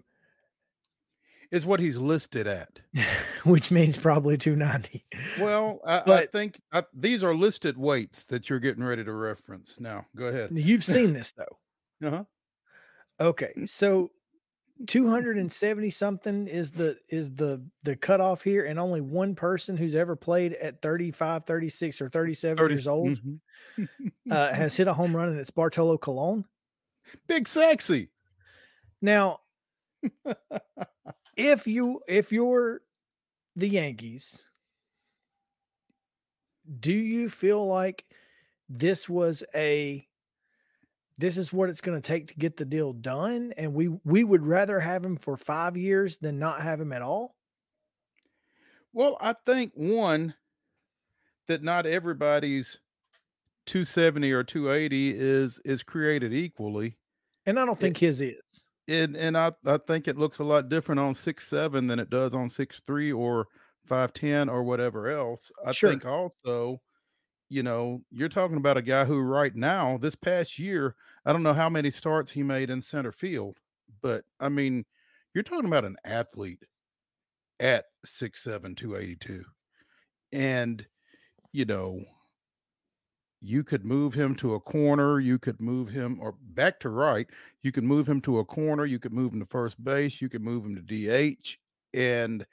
[1.52, 2.80] is what he's listed at.
[3.44, 5.06] which means probably 290.
[5.40, 9.76] Well, I, I think I, these are listed weights that you're getting ready to reference.
[9.80, 10.50] Now, go ahead.
[10.54, 11.46] You've seen this though.
[12.04, 12.26] Uh-huh.
[13.20, 13.54] Okay.
[13.66, 14.12] So
[14.88, 20.18] 270 something is the is the the cutoff here and only one person who's ever
[20.18, 23.40] played at 35 36 or 37 30 years old mhm.
[24.30, 26.44] uh, has hit a home run and it's bartolo colon
[27.28, 28.10] Big sexy.
[29.02, 29.40] now
[31.38, 32.82] if you if you're
[33.56, 34.50] the yankees
[36.80, 38.04] do you feel like
[38.68, 40.06] this was a
[41.18, 44.24] this is what it's going to take to get the deal done and we we
[44.24, 47.36] would rather have him for 5 years than not have him at all
[48.94, 50.36] Well, I think one
[51.48, 52.80] that not everybody's
[53.66, 56.98] 270 or 280 is is created equally.
[57.46, 60.70] and i don't think his is And and I, I think it looks a lot
[60.70, 63.48] different on six seven than it does on six three or
[63.84, 65.52] five ten or whatever else.
[65.66, 65.90] I Sure.
[65.90, 66.82] think also,
[67.50, 70.96] you know, you're talking about a guy who right now, this past year,
[71.26, 73.58] I don't know how many starts he made in center field,
[74.02, 74.86] but I mean,
[75.34, 76.64] you're talking about an athlete
[77.60, 79.44] at six seven two eighty two.
[80.32, 80.86] And,
[81.54, 82.04] you know,
[83.42, 87.28] you could move him to a corner, you could move him or back to right,
[87.62, 90.30] you could move him to a corner, you could move him to first base, you
[90.30, 91.58] could move him to DH,
[91.94, 92.46] and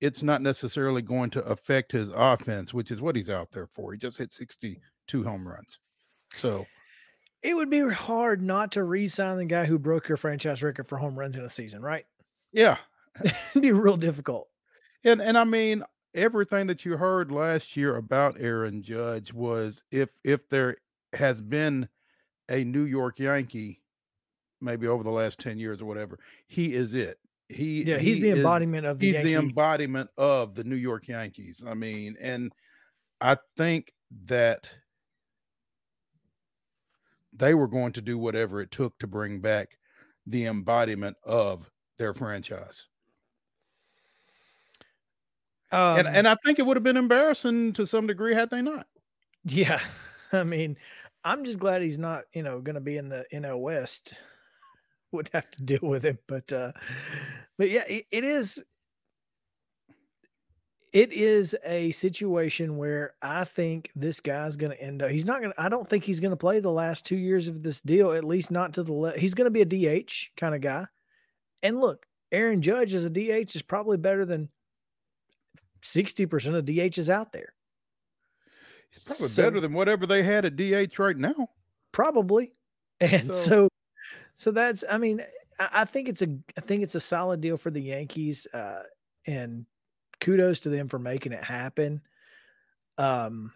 [0.00, 3.92] it's not necessarily going to affect his offense, which is what he's out there for.
[3.92, 5.78] He just hit 62 home runs.
[6.34, 6.66] So,
[7.42, 10.98] it would be hard not to re-sign the guy who broke your franchise record for
[10.98, 12.04] home runs in a season right
[12.52, 12.78] yeah.
[13.24, 14.48] it'd be real difficult
[15.04, 15.84] And and I mean
[16.14, 20.76] everything that you heard last year about Aaron Judge was if if there
[21.12, 21.88] has been
[22.48, 23.82] a New York Yankee
[24.60, 26.18] maybe over the last 10 years or whatever,
[26.48, 27.18] he is it.
[27.48, 30.76] He Yeah, he's he the is- embodiment of the he's the embodiment of the New
[30.76, 31.64] York Yankees.
[31.66, 32.52] I mean, and
[33.20, 33.92] I think
[34.26, 34.68] that
[37.32, 39.78] they were going to do whatever it took to bring back
[40.26, 42.86] the embodiment of their franchise.
[45.70, 48.62] Um, and and I think it would have been embarrassing to some degree had they
[48.62, 48.86] not.
[49.44, 49.80] Yeah.
[50.32, 50.76] I mean,
[51.24, 54.14] I'm just glad he's not, you know, going to be in the NL West.
[55.12, 56.18] Would have to deal with it.
[56.26, 56.72] but uh
[57.56, 58.62] but yeah, it, it is
[60.92, 65.10] it is a situation where I think this guy's going to end up.
[65.10, 65.60] He's not going to.
[65.62, 68.12] I don't think he's going to play the last two years of this deal.
[68.12, 68.92] At least not to the.
[68.94, 70.86] Le- he's going to be a DH kind of guy.
[71.62, 74.48] And look, Aaron Judge as a DH is probably better than
[75.82, 77.52] sixty percent of DHs out there.
[78.90, 81.48] He's probably So- better than whatever they had at DH right now.
[81.92, 82.52] probably.
[83.00, 83.68] And So- so,
[84.38, 84.84] so, that's.
[84.88, 85.22] I mean,
[85.58, 86.28] I, I think it's a.
[86.56, 88.46] I think it's a solid deal for the Yankees.
[88.54, 88.84] Uh,
[89.26, 89.66] and
[90.20, 92.00] kudos to them for making it happen.
[92.96, 93.52] Um,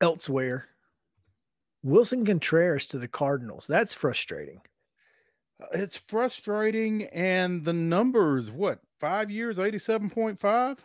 [0.00, 0.66] elsewhere,
[1.84, 3.66] Willson Contreras to the Cardinals.
[3.68, 4.62] That's frustrating.
[5.62, 10.84] Uh, It's frustrating, and the numbers, what five years, eighty-seven point five,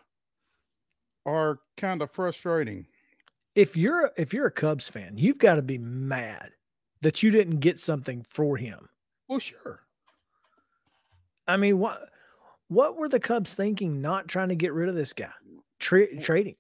[1.26, 2.86] are kind of frustrating.
[3.56, 6.52] If you're if you're a Cubs fan, you've got to be mad
[7.06, 8.90] that you didn't get something for him.
[9.28, 9.82] Well, sure.
[11.48, 12.10] I mean, what
[12.68, 14.02] what were the Cubs thinking?
[14.02, 15.30] Not trying to get rid of this guy,
[15.78, 16.56] Tra- trading.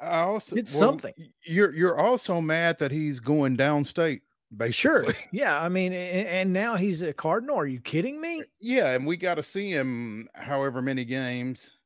[0.00, 1.12] I also It's something.
[1.44, 4.20] You're you're also mad that he's going downstate,
[4.56, 4.72] basically.
[4.72, 5.60] Sure, yeah.
[5.60, 7.58] I mean, and, and now he's a Cardinal.
[7.58, 8.44] Are you kidding me?
[8.60, 11.78] Yeah, and we got to see him however many games.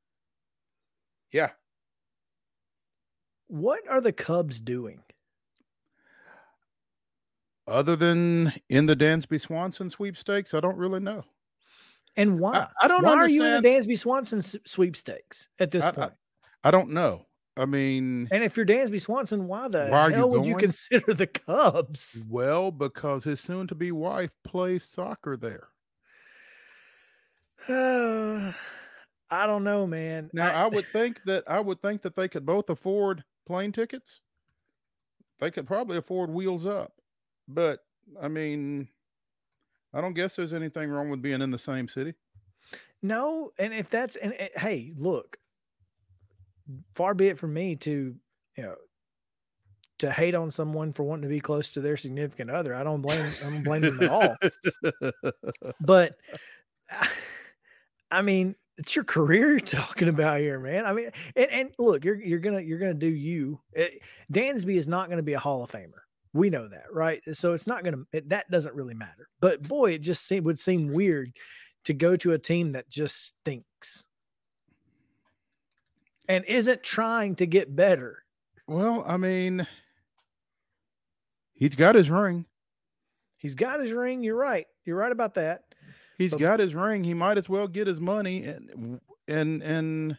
[1.32, 1.52] Yeah,
[3.46, 5.03] What are the Cubs doing?
[7.66, 11.24] Other than in the Dansby Swanson sweepstakes, I don't really know.
[12.16, 12.68] And why?
[12.80, 16.12] I don't why are you in the Dansby Swanson sweepstakes at this I- I- point?
[16.62, 17.26] I don't know.
[17.56, 20.56] I mean, and if you're Dansby Swanson, why the Why are you hell would you
[20.56, 22.26] consider the Cubs?
[22.28, 25.68] well, because his soon-to-be wife plays soccer there.
[29.30, 30.30] I don't know, man.
[30.32, 34.20] Now, I, would think that I would think that they could both afford plane tickets.
[35.38, 36.92] They could probably afford wheels up,
[37.48, 37.80] but
[38.20, 38.88] I mean,
[39.92, 42.14] I don't guess there's anything wrong with being in the same city.
[43.02, 45.36] No, and if that's and, and hey, look,
[46.94, 48.14] far be it from me to
[48.56, 48.76] you know
[49.98, 52.74] to hate on someone for wanting to be close to their significant other.
[52.74, 54.36] I don't blame I don't blame them at all.
[55.80, 56.14] But
[58.10, 60.86] I mean, it's your career you're talking about here, man.
[60.86, 63.60] I mean, and, and look, you're you're gonna you're gonna do you.
[63.76, 63.88] Eh,
[64.32, 66.03] Dansby is not gonna be a Hall of Famer.
[66.34, 67.22] We know that, right?
[67.32, 69.28] So it's not gonna that doesn't really matter.
[69.40, 71.30] But boy, it just seem, would seem weird
[71.84, 74.04] to go to a team that just stinks
[76.28, 78.24] and isn't trying to get better.
[78.66, 79.66] Well, I mean,
[81.54, 82.46] he's got his ring.
[83.38, 84.22] He's got his ring.
[84.22, 84.66] You're right.
[84.84, 85.62] You're right about that.
[86.18, 87.04] He's But- got his ring.
[87.04, 90.18] He might as well get his money and and and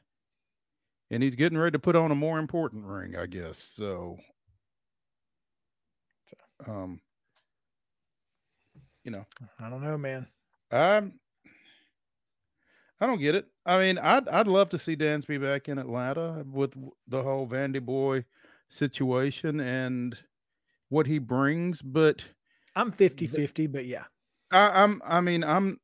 [1.11, 3.57] and he's getting ready to put on a more important ring, I guess.
[3.57, 4.17] So
[6.68, 6.99] um
[9.03, 9.26] you know,
[9.60, 10.27] I don't know, man.
[10.72, 11.19] I'm
[12.99, 13.45] I don't get it.
[13.65, 16.73] I mean, I'd I'd love to see Dansby back in Atlanta with
[17.07, 18.26] the whole Vandy boy
[18.69, 20.18] situation and
[20.90, 22.23] what he brings, but
[22.76, 24.03] I'm 50 50, but yeah.
[24.52, 25.80] I, I'm I mean I'm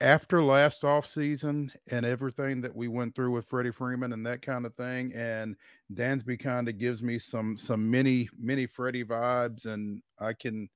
[0.00, 4.42] after last off season and everything that we went through with Freddie Freeman and that
[4.42, 5.56] kind of thing, and
[5.94, 10.68] Dansby kind of gives me some some mini mini Freddie vibes, and I can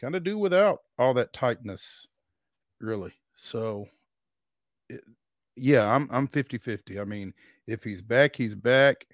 [0.00, 2.06] kind of do without all that tightness,
[2.80, 3.12] really.
[3.36, 3.86] So,
[4.88, 5.02] it,
[5.56, 7.00] yeah, I'm I'm 50 50.
[7.00, 7.32] I mean,
[7.66, 9.06] if he's back, he's back.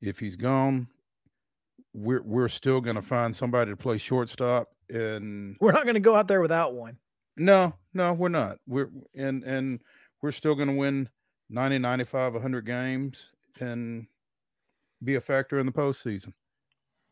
[0.00, 0.88] If he's gone,
[1.92, 6.14] we're we're still gonna find somebody to play shortstop and We're not going to go
[6.14, 6.96] out there without one.
[7.36, 8.58] no, no, we're not.
[8.66, 9.80] We're and and
[10.22, 11.08] we're still going to win
[11.50, 13.26] 90, 95, 100 games
[13.60, 14.06] and
[15.04, 16.32] be a factor in the postseason,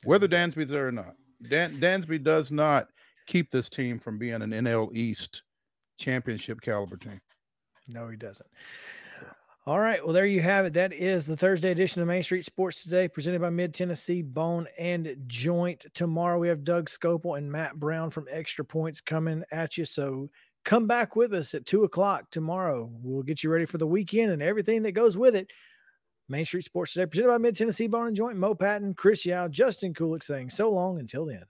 [0.05, 0.51] whether mm-hmm.
[0.51, 1.15] Dansby's there or not.
[1.49, 2.89] Dan, Dansby does not
[3.27, 5.43] keep this team from being an NL East
[5.99, 7.21] championship caliber team.
[7.89, 8.49] No, he doesn't.
[9.67, 10.03] All right.
[10.03, 10.75] Well, there you have it.
[10.75, 14.69] That is the Thursday edition of Main Street Sports Today, presented by Mid Tennessee Bone
[14.79, 15.87] and Joint.
[15.93, 19.85] Tomorrow we have Doug Scopel and Matt Brown from Extra Points coming at you.
[19.85, 20.31] So
[20.65, 22.89] come back with us at two o'clock tomorrow.
[23.03, 25.51] We'll get you ready for the weekend and everything that goes with it.
[26.29, 28.37] Main Street Sports Today, presented by Mid Tennessee Bone and Joint.
[28.37, 31.45] Mo Patton, Chris Yow, Justin Kulick saying so long until then.